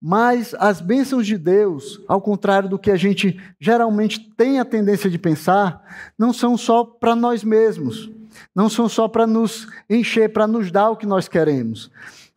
[0.01, 5.09] Mas as bênçãos de Deus, ao contrário do que a gente geralmente tem a tendência
[5.09, 5.81] de pensar,
[6.17, 8.11] não são só para nós mesmos,
[8.55, 11.91] não são só para nos encher, para nos dar o que nós queremos.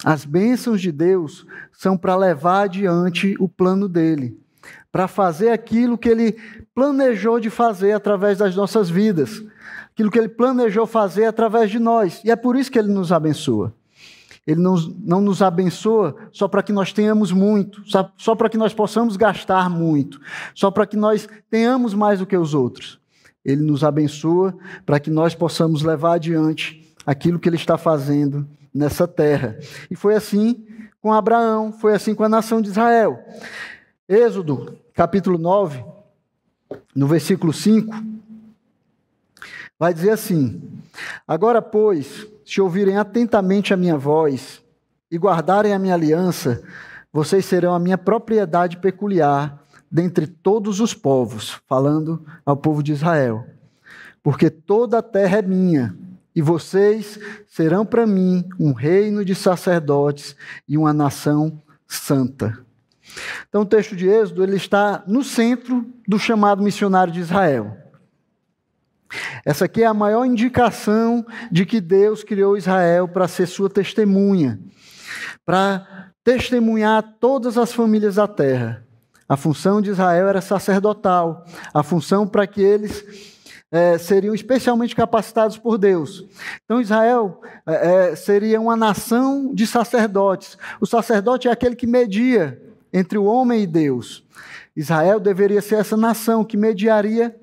[0.04, 4.36] As bênçãos de Deus são para levar adiante o plano dele,
[4.90, 6.36] para fazer aquilo que ele
[6.74, 9.42] planejou de fazer através das nossas vidas,
[9.92, 12.20] aquilo que ele planejou fazer através de nós.
[12.24, 13.74] E é por isso que ele nos abençoa.
[14.44, 18.58] Ele não, não nos abençoa só para que nós tenhamos muito, só, só para que
[18.58, 20.20] nós possamos gastar muito,
[20.52, 23.01] só para que nós tenhamos mais do que os outros.
[23.44, 29.06] Ele nos abençoa para que nós possamos levar adiante aquilo que ele está fazendo nessa
[29.06, 29.58] terra.
[29.90, 30.64] E foi assim
[31.00, 33.18] com Abraão, foi assim com a nação de Israel.
[34.08, 35.84] Êxodo, capítulo 9,
[36.94, 37.92] no versículo 5,
[39.78, 40.62] vai dizer assim:
[41.26, 44.62] Agora, pois, se ouvirem atentamente a minha voz
[45.10, 46.62] e guardarem a minha aliança,
[47.12, 49.61] vocês serão a minha propriedade peculiar
[49.92, 53.46] dentre todos os povos, falando ao povo de Israel.
[54.22, 55.94] Porque toda a terra é minha,
[56.34, 60.34] e vocês serão para mim um reino de sacerdotes
[60.66, 62.58] e uma nação santa.
[63.46, 67.76] Então o texto de Êxodo ele está no centro do chamado missionário de Israel.
[69.44, 74.58] Essa aqui é a maior indicação de que Deus criou Israel para ser sua testemunha,
[75.44, 78.86] para testemunhar todas as famílias da terra.
[79.32, 83.02] A função de Israel era sacerdotal, a função para que eles
[83.70, 86.26] é, seriam especialmente capacitados por Deus.
[86.66, 90.58] Então, Israel é, é, seria uma nação de sacerdotes.
[90.82, 92.60] O sacerdote é aquele que media
[92.92, 94.22] entre o homem e Deus.
[94.76, 97.34] Israel deveria ser essa nação que mediaria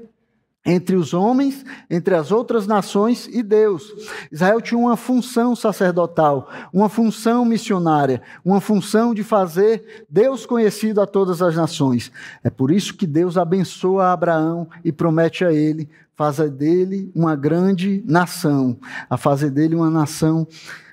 [0.65, 3.91] entre os homens, entre as outras nações e Deus.
[4.31, 11.07] Israel tinha uma função sacerdotal, uma função missionária, uma função de fazer Deus conhecido a
[11.07, 12.11] todas as nações.
[12.43, 18.03] É por isso que Deus abençoa Abraão e promete a ele fazer dele uma grande
[18.05, 18.77] nação,
[19.09, 20.45] a fazer dele uma nação,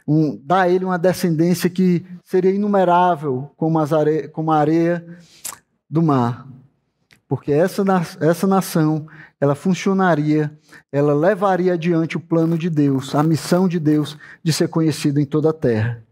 [0.06, 5.04] um, dar a ele uma descendência que seria inumerável como, are, como a areia
[5.90, 6.46] do mar.
[7.28, 7.82] Porque essa,
[8.20, 9.08] essa nação
[9.40, 10.56] ela funcionaria,
[10.90, 15.26] ela levaria adiante o plano de Deus, a missão de Deus de ser conhecido em
[15.26, 16.02] toda a terra.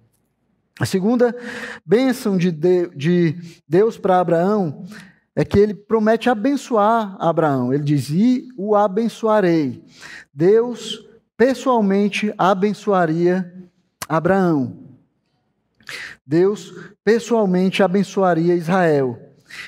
[0.78, 1.34] A segunda
[1.86, 4.84] bênção de, de Deus para Abraão
[5.36, 7.72] é que ele promete abençoar Abraão.
[7.72, 9.84] Ele diz: E o abençoarei.
[10.32, 13.52] Deus pessoalmente abençoaria
[14.08, 14.84] Abraão.
[16.26, 16.72] Deus
[17.04, 19.18] pessoalmente abençoaria Israel.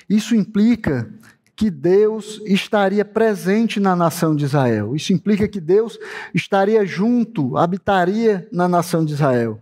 [0.08, 1.08] Isso implica
[1.56, 4.94] que Deus estaria presente na nação de Israel.
[4.94, 5.98] Isso implica que Deus
[6.34, 9.58] estaria junto, habitaria na nação de Israel.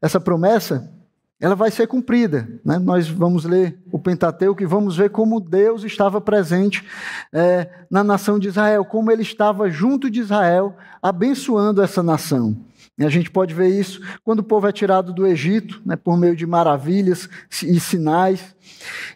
[0.00, 0.90] Essa promessa,
[1.38, 2.48] ela vai ser cumprida.
[2.64, 2.78] Né?
[2.78, 6.82] Nós vamos ler o Pentateuco e vamos ver como Deus estava presente
[7.30, 12.56] é, na nação de Israel, como ele estava junto de Israel, abençoando essa nação.
[12.98, 16.16] E a gente pode ver isso quando o povo é tirado do Egito, né, por
[16.16, 17.28] meio de maravilhas
[17.62, 18.54] e sinais,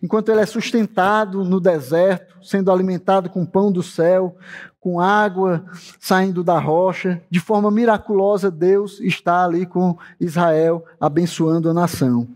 [0.02, 4.36] enquanto ele é sustentado no deserto, sendo alimentado com pão do céu,
[4.78, 5.64] com água
[5.98, 12.28] saindo da rocha, de forma miraculosa, Deus está ali com Israel, abençoando a nação.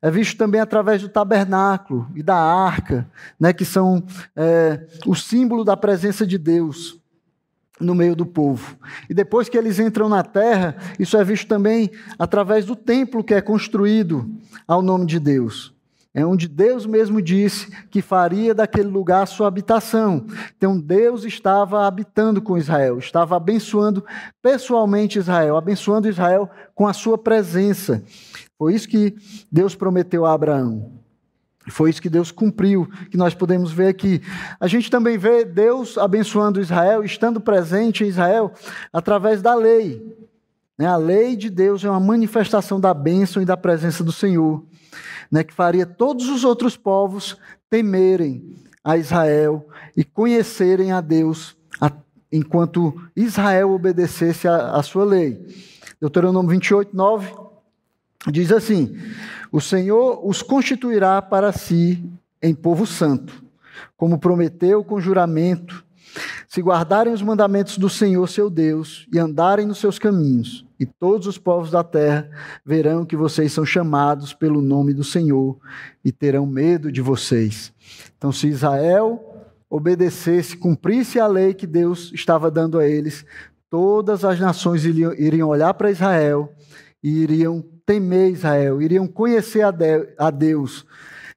[0.00, 3.06] É visto também através do tabernáculo e da arca,
[3.38, 4.02] né, que são
[4.34, 6.98] é, o símbolo da presença de Deus
[7.80, 8.76] no meio do povo.
[9.08, 13.34] E depois que eles entram na terra, isso é visto também através do templo que
[13.34, 14.30] é construído
[14.66, 15.74] ao nome de Deus.
[16.16, 20.24] É onde Deus mesmo disse que faria daquele lugar sua habitação.
[20.56, 24.02] Então Deus estava habitando com Israel, estava abençoando
[24.40, 28.02] pessoalmente Israel, abençoando Israel com a sua presença.
[28.56, 29.14] Foi isso que
[29.52, 30.95] Deus prometeu a Abraão.
[31.68, 34.22] Foi isso que Deus cumpriu, que nós podemos ver aqui.
[34.60, 38.52] A gente também vê Deus abençoando Israel, estando presente em Israel,
[38.92, 40.16] através da lei.
[40.78, 40.86] Né?
[40.86, 44.64] A lei de Deus é uma manifestação da bênção e da presença do Senhor,
[45.30, 45.42] né?
[45.42, 47.36] que faria todos os outros povos
[47.68, 51.56] temerem a Israel e conhecerem a Deus,
[52.30, 55.44] enquanto Israel obedecesse a sua lei.
[56.00, 57.45] Deuteronômio 28, 9
[58.30, 58.96] diz assim:
[59.50, 62.04] o Senhor os constituirá para si
[62.42, 63.42] em povo santo,
[63.96, 65.84] como prometeu com juramento,
[66.48, 71.26] se guardarem os mandamentos do Senhor seu Deus e andarem nos seus caminhos, e todos
[71.26, 72.30] os povos da terra
[72.64, 75.58] verão que vocês são chamados pelo nome do Senhor
[76.04, 77.72] e terão medo de vocês.
[78.16, 83.24] Então, se Israel obedecesse, cumprisse a lei que Deus estava dando a eles,
[83.68, 86.52] todas as nações iriam, olhar para Israel
[87.02, 89.62] e iriam temer Israel, iriam conhecer
[90.18, 90.84] a Deus,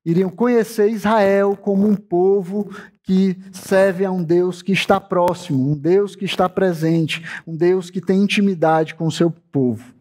[0.04, 2.70] iriam conhecer Israel como um povo
[3.04, 7.90] que serve a um Deus que está próximo, um Deus que está presente, um Deus
[7.90, 9.94] que tem intimidade com o seu povo.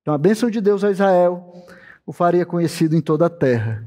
[0.00, 1.54] Então, a bênção de Deus a Israel
[2.06, 3.86] o faria conhecido em toda a terra.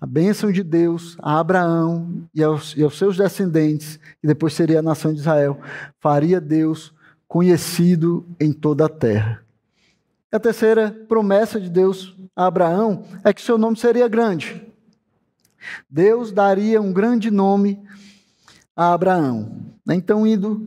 [0.00, 4.80] A bênção de Deus a Abraão e aos, e aos seus descendentes, que depois seria
[4.80, 5.60] a nação de Israel,
[6.00, 6.92] faria Deus
[7.28, 9.45] conhecido em toda a terra.
[10.32, 14.62] A terceira promessa de Deus a Abraão é que seu nome seria grande.
[15.88, 17.80] Deus daria um grande nome
[18.74, 19.52] a Abraão.
[19.88, 20.66] Então, indo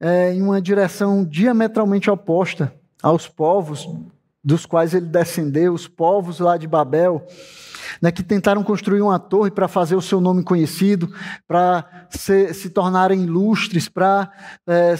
[0.00, 3.88] é, em uma direção diametralmente oposta aos povos
[4.44, 7.26] dos quais ele descendeu, os povos lá de Babel,
[8.00, 11.12] né, que tentaram construir uma torre para fazer o seu nome conhecido,
[11.48, 14.30] para se, se tornarem ilustres, para
[14.66, 14.94] é,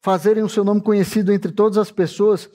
[0.00, 2.48] fazerem o seu nome conhecido entre todas as pessoas,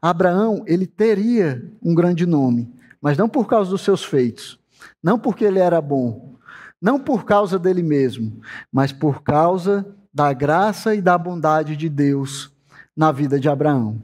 [0.00, 4.58] Abraão, ele teria um grande nome, mas não por causa dos seus feitos,
[5.02, 6.36] não porque ele era bom,
[6.80, 8.40] não por causa dele mesmo,
[8.72, 12.52] mas por causa da graça e da bondade de Deus
[12.96, 14.00] na vida de Abraão.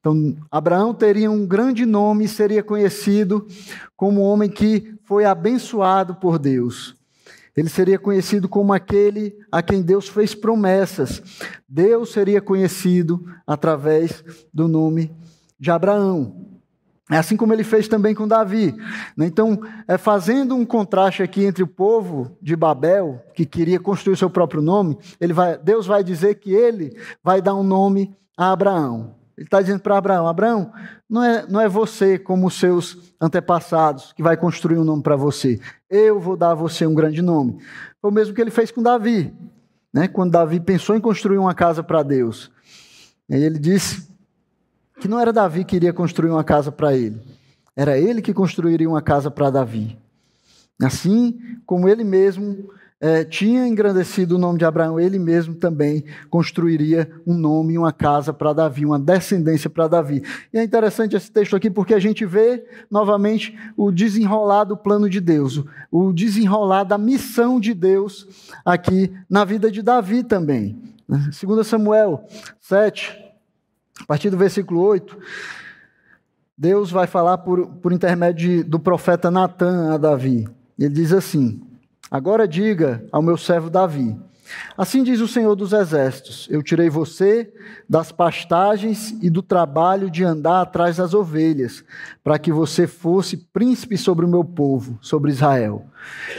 [0.00, 3.46] Então, Abraão teria um grande nome e seria conhecido
[3.96, 6.97] como um homem que foi abençoado por Deus.
[7.58, 11.20] Ele seria conhecido como aquele a quem Deus fez promessas.
[11.68, 14.22] Deus seria conhecido através
[14.54, 15.10] do nome
[15.58, 16.46] de Abraão.
[17.10, 18.76] É assim como ele fez também com Davi.
[19.18, 24.30] Então, é fazendo um contraste aqui entre o povo de Babel, que queria construir seu
[24.30, 24.96] próprio nome,
[25.34, 29.17] vai, Deus vai dizer que ele vai dar um nome a Abraão.
[29.38, 30.72] Ele está dizendo para Abraão: Abraão,
[31.08, 35.14] não é, não é você, como os seus antepassados, que vai construir um nome para
[35.14, 35.60] você.
[35.88, 37.62] Eu vou dar a você um grande nome.
[38.02, 39.32] Foi o mesmo que ele fez com Davi.
[39.94, 40.08] Né?
[40.08, 42.50] Quando Davi pensou em construir uma casa para Deus.
[43.30, 44.08] Ele disse
[45.00, 47.22] que não era Davi que iria construir uma casa para ele.
[47.76, 49.96] Era ele que construiria uma casa para Davi.
[50.82, 52.70] Assim como ele mesmo
[53.00, 58.32] é, tinha engrandecido o nome de Abraão, ele mesmo também construiria um nome uma casa
[58.32, 60.22] para Davi, uma descendência para Davi.
[60.52, 65.08] E é interessante esse texto aqui porque a gente vê novamente o desenrolar do plano
[65.08, 68.26] de Deus, o desenrolar da missão de Deus
[68.64, 70.76] aqui na vida de Davi também.
[71.08, 72.24] 2 Samuel
[72.60, 73.16] 7,
[74.00, 75.16] a partir do versículo 8.
[76.56, 80.48] Deus vai falar por, por intermédio de, do profeta Natan a Davi.
[80.76, 81.62] Ele diz assim:
[82.10, 84.16] Agora diga ao meu servo Davi:
[84.76, 87.52] Assim diz o Senhor dos Exércitos: Eu tirei você
[87.88, 91.84] das pastagens e do trabalho de andar atrás das ovelhas,
[92.22, 95.84] para que você fosse príncipe sobre o meu povo, sobre Israel.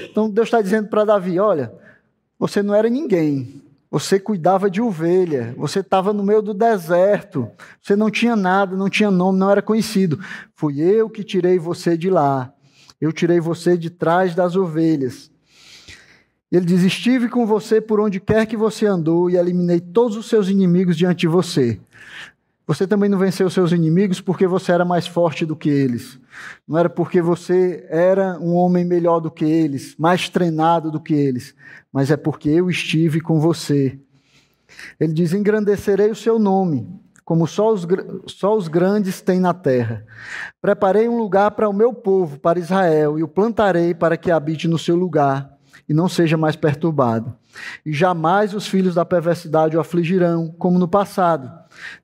[0.04, 1.72] Então Deus está dizendo para Davi: Olha,
[2.38, 3.62] você não era ninguém,
[3.92, 7.50] você cuidava de ovelha, você estava no meio do deserto,
[7.82, 10.20] você não tinha nada, não tinha nome, não era conhecido.
[10.56, 12.52] Fui eu que tirei você de lá.
[13.00, 15.32] Eu tirei você de trás das ovelhas.
[16.52, 20.28] Ele diz: Estive com você por onde quer que você andou e eliminei todos os
[20.28, 21.80] seus inimigos diante de você.
[22.66, 26.20] Você também não venceu seus inimigos porque você era mais forte do que eles.
[26.68, 31.14] Não era porque você era um homem melhor do que eles, mais treinado do que
[31.14, 31.56] eles,
[31.92, 34.00] mas é porque eu estive com você.
[35.00, 36.88] Ele diz: Engrandecerei o seu nome,
[37.24, 37.88] como só os,
[38.26, 40.04] só os grandes têm na terra.
[40.60, 44.68] Preparei um lugar para o meu povo, para Israel, e o plantarei para que habite
[44.68, 45.59] no seu lugar
[45.90, 47.36] e não seja mais perturbado.
[47.84, 51.52] E jamais os filhos da perversidade o afligirão, como no passado,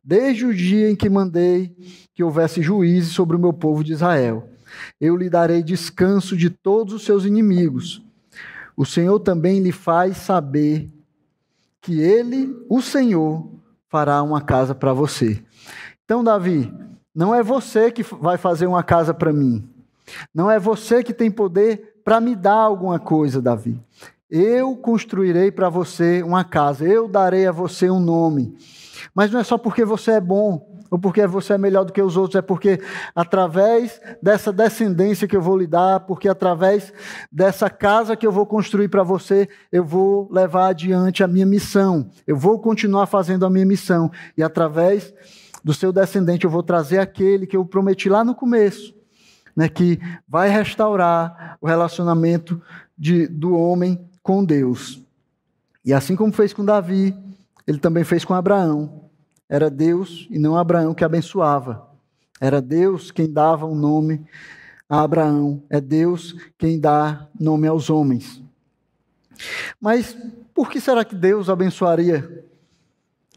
[0.03, 1.75] desde o dia em que mandei
[2.15, 4.49] que houvesse juízes sobre o meu povo de Israel.
[4.99, 8.01] Eu lhe darei descanso de todos os seus inimigos.
[8.75, 10.91] O Senhor também lhe faz saber
[11.79, 13.47] que ele, o Senhor,
[13.87, 15.41] fará uma casa para você.
[16.03, 16.73] Então, Davi,
[17.13, 19.69] não é você que vai fazer uma casa para mim.
[20.33, 23.81] Não é você que tem poder para me dar alguma coisa, Davi.
[24.29, 28.55] Eu construirei para você uma casa, eu darei a você um nome.
[29.13, 32.01] Mas não é só porque você é bom, ou porque você é melhor do que
[32.01, 32.79] os outros, é porque
[33.15, 36.93] através dessa descendência que eu vou lhe dar, porque através
[37.31, 42.07] dessa casa que eu vou construir para você, eu vou levar adiante a minha missão.
[42.27, 44.11] Eu vou continuar fazendo a minha missão.
[44.37, 45.11] E através
[45.63, 48.93] do seu descendente, eu vou trazer aquele que eu prometi lá no começo
[49.55, 52.61] né, que vai restaurar o relacionamento
[52.97, 55.01] de, do homem com Deus.
[55.83, 57.15] E assim como fez com Davi,
[57.65, 59.05] ele também fez com Abraão.
[59.47, 61.87] Era Deus e não Abraão que abençoava.
[62.41, 64.25] Era Deus quem dava um nome
[64.89, 65.63] a Abraão.
[65.69, 68.41] É Deus quem dá nome aos homens.
[69.79, 70.17] Mas
[70.53, 72.45] por que será que Deus abençoaria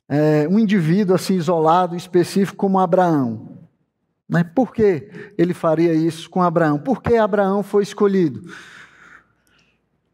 [0.09, 3.58] é, um indivíduo assim isolado, específico como Abraão?
[4.29, 4.45] Né?
[4.45, 6.79] Por que ele faria isso com Abraão?
[6.79, 8.43] Por que Abraão foi escolhido?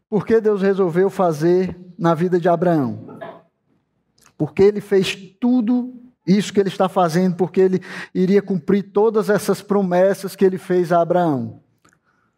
[0.09, 3.19] Por que Deus resolveu fazer na vida de Abraão?
[4.37, 5.93] Porque ele fez tudo
[6.25, 7.81] isso que ele está fazendo, porque ele
[8.13, 11.59] iria cumprir todas essas promessas que ele fez a Abraão.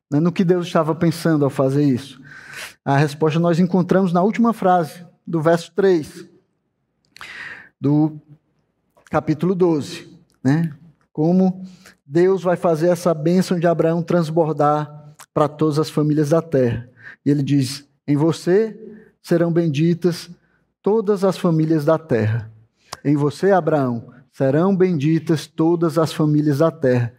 [0.10, 0.20] Né?
[0.20, 2.22] No que Deus estava pensando ao fazer isso?
[2.84, 6.28] A resposta nós encontramos na última frase do verso 3
[7.80, 8.20] do
[9.10, 10.76] capítulo 12, né?
[11.18, 11.64] Como
[12.06, 16.88] Deus vai fazer essa bênção de Abraão transbordar para todas as famílias da terra.
[17.26, 18.80] E ele diz: Em você
[19.20, 20.30] serão benditas
[20.80, 22.52] todas as famílias da terra.
[23.04, 27.12] Em você, Abraão, serão benditas todas as famílias da terra.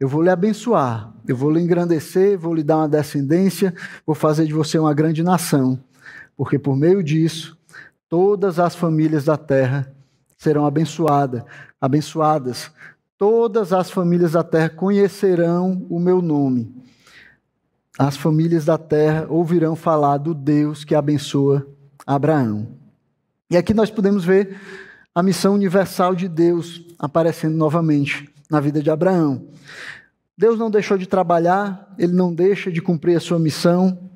[0.00, 3.72] Eu vou lhe abençoar, eu vou lhe engrandecer, vou lhe dar uma descendência,
[4.04, 5.78] vou fazer de você uma grande nação,
[6.36, 7.56] porque por meio disso,
[8.08, 9.94] todas as famílias da terra
[10.36, 11.44] serão abençoadas,
[11.80, 12.72] abençoadas.
[13.16, 16.74] Todas as famílias da terra conhecerão o meu nome.
[17.96, 21.66] As famílias da terra ouvirão falar do Deus que abençoa
[22.04, 22.68] Abraão.
[23.48, 24.58] E aqui nós podemos ver
[25.14, 29.46] a missão universal de Deus aparecendo novamente na vida de Abraão.
[30.36, 34.10] Deus não deixou de trabalhar, ele não deixa de cumprir a sua missão,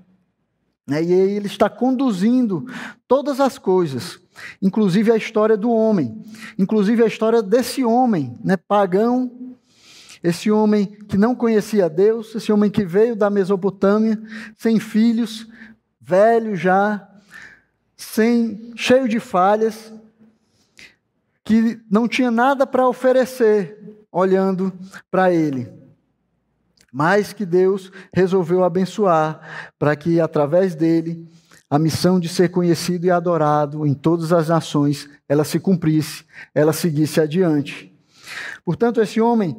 [0.88, 1.02] né?
[1.02, 2.66] e aí ele está conduzindo
[3.06, 4.20] todas as coisas
[4.60, 6.22] inclusive a história do homem,
[6.58, 9.30] inclusive a história desse homem, né, pagão,
[10.22, 14.20] esse homem que não conhecia Deus, esse homem que veio da Mesopotâmia,
[14.56, 15.46] sem filhos,
[16.00, 17.08] velho já,
[17.96, 19.92] sem cheio de falhas,
[21.44, 23.78] que não tinha nada para oferecer
[24.10, 24.72] olhando
[25.10, 25.77] para ele.
[26.92, 31.28] Mas que Deus resolveu abençoar para que através dele
[31.70, 36.24] a missão de ser conhecido e adorado em todas as nações, ela se cumprisse,
[36.54, 37.94] ela seguisse adiante.
[38.64, 39.56] Portanto, esse homem,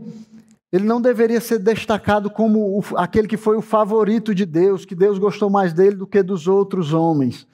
[0.72, 5.20] ele não deveria ser destacado como aquele que foi o favorito de Deus, que Deus
[5.20, 7.48] gostou mais dele do que dos outros homens.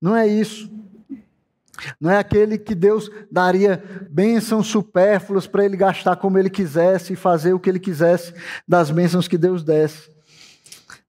[0.00, 0.68] Não é isso.
[2.00, 7.16] Não é aquele que Deus daria bênçãos supérfluas para ele gastar como ele quisesse e
[7.16, 8.34] fazer o que ele quisesse
[8.68, 10.10] das bênçãos que Deus desse.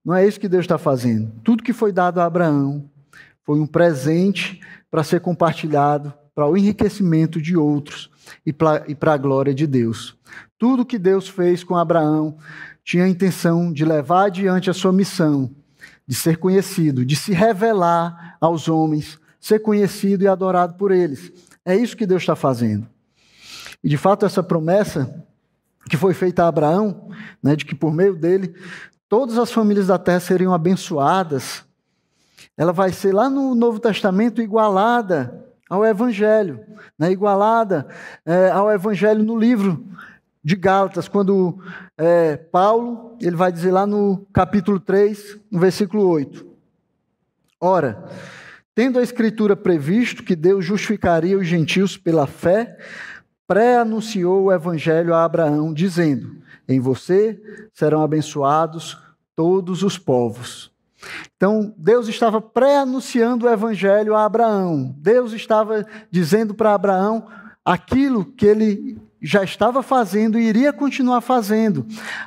[0.04, 1.32] Não é isso que Deus está fazendo.
[1.44, 2.90] Tudo que foi dado a Abraão
[3.44, 8.10] foi um presente para ser compartilhado para o enriquecimento de outros
[8.46, 10.18] e para a glória de Deus.
[10.58, 12.38] Tudo que Deus fez com Abraão
[12.84, 15.52] tinha a intenção de levar adiante a sua missão,
[16.08, 21.34] de ser conhecido, de se revelar aos homens, ser conhecido e adorado por eles.
[21.66, 22.88] É isso que Deus está fazendo.
[23.84, 25.22] E de fato, essa promessa
[25.90, 27.10] que foi feita a Abraão,
[27.42, 28.56] né, de que por meio dele
[29.10, 31.66] todas as famílias da terra seriam abençoadas,
[32.56, 36.62] ela vai ser lá no Novo Testamento igualada ao Evangelho,
[36.98, 37.12] né?
[37.12, 37.86] igualada
[38.26, 39.86] é, ao Evangelho no livro
[40.42, 41.60] de Gálatas, quando
[41.98, 46.46] é, Paulo ele vai dizer lá no capítulo 3, no versículo 8:
[47.60, 48.10] Ora,
[48.76, 52.78] tendo a Escritura previsto que Deus justificaria os gentios pela fé,
[53.48, 57.42] pré-anunciou o Evangelho a Abraão, dizendo: Em você
[57.74, 58.98] serão abençoados
[59.36, 60.72] todos os povos.
[61.36, 64.96] Então, Deus estava pré-anunciando o evangelho a Abraão.
[64.98, 67.28] Deus estava dizendo para Abraão
[67.66, 71.86] aquilo que ele já estava fazendo e iria continuar fazendo,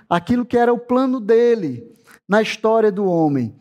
[0.08, 1.84] aquilo que era o plano dele
[2.26, 3.54] na história do homem,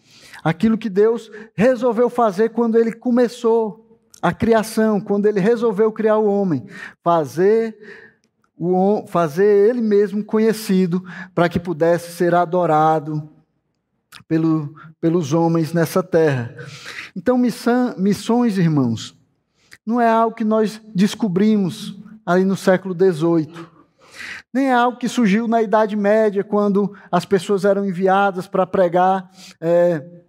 [0.45, 6.27] aquilo que Deus resolveu fazer quando ele começou a criação, quando ele resolveu criar o
[6.27, 6.67] homem,
[7.03, 7.75] fazer
[8.55, 13.27] o, fazer ele mesmo conhecido para que pudesse ser adorado,
[14.27, 16.55] pelo, pelos homens nessa terra.
[17.15, 19.17] Então, missão, missões, irmãos,
[19.85, 23.51] não é algo que nós descobrimos ali no século XVIII.
[24.53, 29.29] Nem é algo que surgiu na Idade Média, quando as pessoas eram enviadas para pregar
[29.59, 30.23] é,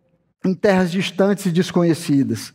[0.46, 2.54] em terras distantes e desconhecidas.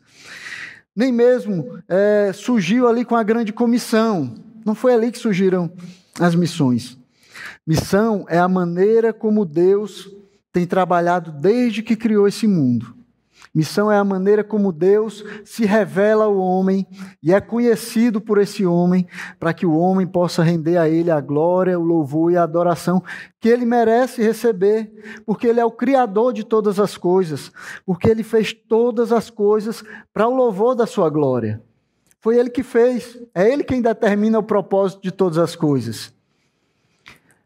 [0.95, 4.35] Nem mesmo é, surgiu ali com a grande comissão.
[4.65, 5.71] Não foi ali que surgiram
[6.19, 6.97] as missões.
[7.65, 10.09] Missão é a maneira como Deus
[10.51, 13.01] tem trabalhado desde que criou esse mundo.
[13.54, 16.88] Missão é a maneira como Deus se revela ao homem
[17.22, 19.06] e é conhecido por esse homem,
[19.39, 23.04] para que o homem possa render a ele a glória, o louvor e a adoração
[23.39, 24.91] que ele merece receber,
[25.26, 27.52] porque ele é o Criador de todas as coisas,
[27.86, 29.84] porque ele fez todas as coisas
[30.14, 31.62] para o louvor da sua glória.
[32.22, 36.14] Foi ele que fez, é ele quem determina o propósito de todas as coisas.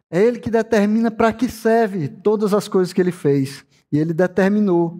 [0.09, 3.65] É Ele que determina para que serve todas as coisas que Ele fez.
[3.91, 4.97] E Ele determinou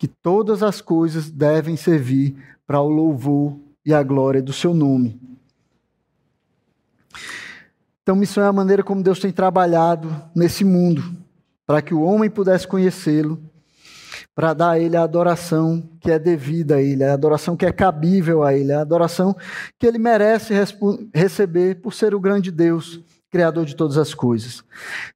[0.00, 2.34] que todas as coisas devem servir
[2.66, 5.20] para o louvor e a glória do seu nome.
[8.02, 11.04] Então, missão é a maneira como Deus tem trabalhado nesse mundo,
[11.66, 13.38] para que o homem pudesse conhecê-lo,
[14.34, 17.70] para dar a ele a adoração que é devida a ele, a adoração que é
[17.70, 19.36] cabível a ele, a adoração
[19.78, 20.54] que ele merece
[21.12, 24.64] receber por ser o grande Deus, criador de todas as coisas.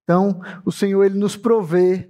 [0.03, 2.07] Então, o Senhor ele nos provê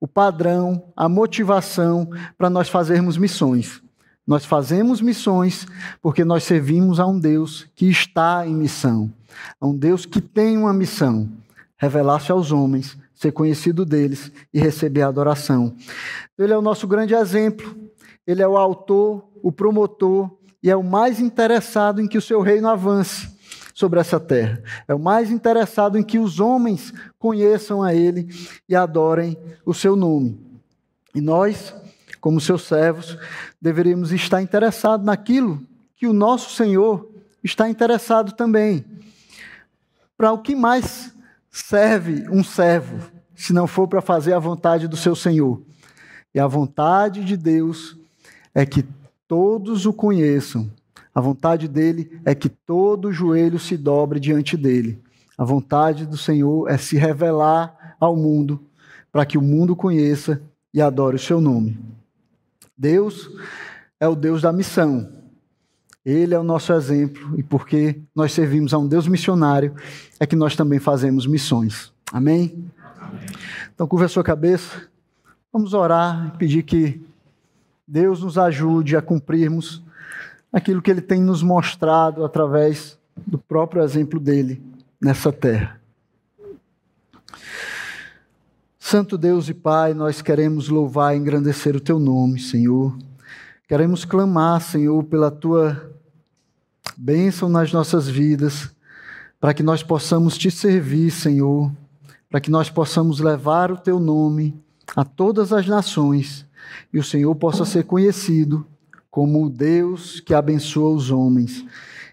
[0.00, 3.82] o padrão, a motivação para nós fazermos missões.
[4.26, 5.66] Nós fazemos missões
[6.02, 9.12] porque nós servimos a um Deus que está em missão,
[9.60, 11.28] a um Deus que tem uma missão:
[11.76, 15.74] revelar-se aos homens, ser conhecido deles e receber a adoração.
[16.36, 17.76] Ele é o nosso grande exemplo,
[18.26, 20.30] ele é o autor, o promotor
[20.60, 23.35] e é o mais interessado em que o seu reino avance
[23.76, 24.62] sobre essa terra.
[24.88, 28.26] É o mais interessado em que os homens conheçam a Ele
[28.66, 30.40] e adorem o seu nome.
[31.14, 31.74] E nós,
[32.18, 33.18] como seus servos,
[33.60, 35.62] deveríamos estar interessados naquilo
[35.94, 37.06] que o nosso Senhor
[37.44, 38.82] está interessado também.
[40.16, 41.14] Para o que mais
[41.50, 45.60] serve um servo, se não for para fazer a vontade do seu Senhor?
[46.34, 47.94] E a vontade de Deus
[48.54, 48.86] é que
[49.28, 50.72] todos o conheçam
[51.16, 55.02] a vontade dele é que todo joelho se dobre diante dele.
[55.38, 58.60] A vontade do Senhor é se revelar ao mundo,
[59.10, 60.42] para que o mundo conheça
[60.74, 61.78] e adore o seu nome.
[62.76, 63.30] Deus
[63.98, 65.10] é o Deus da missão.
[66.04, 69.74] Ele é o nosso exemplo e porque nós servimos a um Deus missionário
[70.20, 71.94] é que nós também fazemos missões.
[72.12, 72.70] Amém?
[73.00, 73.20] Amém.
[73.74, 74.86] Então, curva a sua cabeça.
[75.50, 77.00] Vamos orar e pedir que
[77.88, 79.85] Deus nos ajude a cumprirmos
[80.52, 84.62] aquilo que ele tem nos mostrado através do próprio exemplo dele
[85.00, 85.80] nessa terra.
[88.78, 92.96] Santo Deus e Pai, nós queremos louvar e engrandecer o teu nome, Senhor.
[93.68, 95.92] Queremos clamar, Senhor, pela tua
[96.96, 98.70] bênção nas nossas vidas,
[99.40, 101.72] para que nós possamos te servir, Senhor,
[102.30, 104.54] para que nós possamos levar o teu nome
[104.94, 106.46] a todas as nações
[106.92, 108.66] e o Senhor possa ser conhecido
[109.16, 111.64] como o Deus que abençoa os homens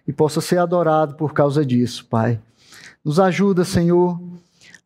[0.07, 2.39] e possa ser adorado por causa disso, Pai.
[3.03, 4.17] Nos ajuda, Senhor,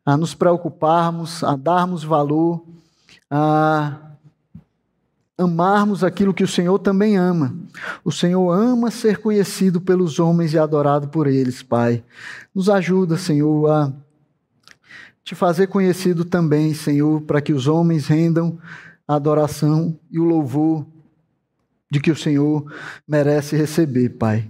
[0.04, 2.64] a nos preocuparmos, a darmos valor,
[3.30, 3.98] a
[5.38, 7.54] amarmos aquilo que o Senhor também ama.
[8.04, 12.02] O Senhor ama ser conhecido pelos homens e adorado por eles, Pai.
[12.52, 13.92] Nos ajuda, Senhor, a
[15.22, 18.58] te fazer conhecido também, Senhor, para que os homens rendam
[19.06, 20.84] a adoração e o louvor
[21.90, 22.70] de que o Senhor
[23.06, 24.48] merece receber, Pai.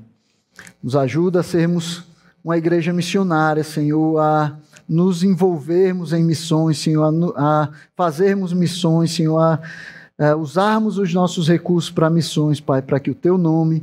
[0.82, 2.05] Nos ajuda a sermos
[2.43, 4.57] uma igreja missionária, Senhor, a
[4.89, 12.09] nos envolvermos em missões, Senhor, a, fazermos missões, Senhor, a usarmos os nossos recursos para
[12.09, 13.82] missões, Pai, para que o Teu nome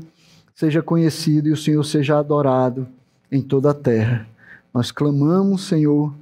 [0.54, 2.88] seja conhecido e o Senhor seja adorado
[3.32, 4.28] em toda a terra.
[4.74, 6.14] Nós clamamos, Senhor,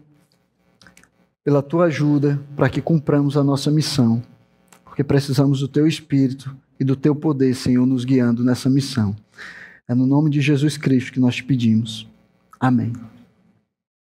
[1.43, 4.21] pela Tua ajuda para que cumpramos a nossa missão,
[4.83, 9.15] porque precisamos do Teu Espírito e do teu poder, Senhor, nos guiando nessa missão.
[9.87, 12.05] É no nome de Jesus Cristo que nós te pedimos.
[12.59, 12.91] Amém.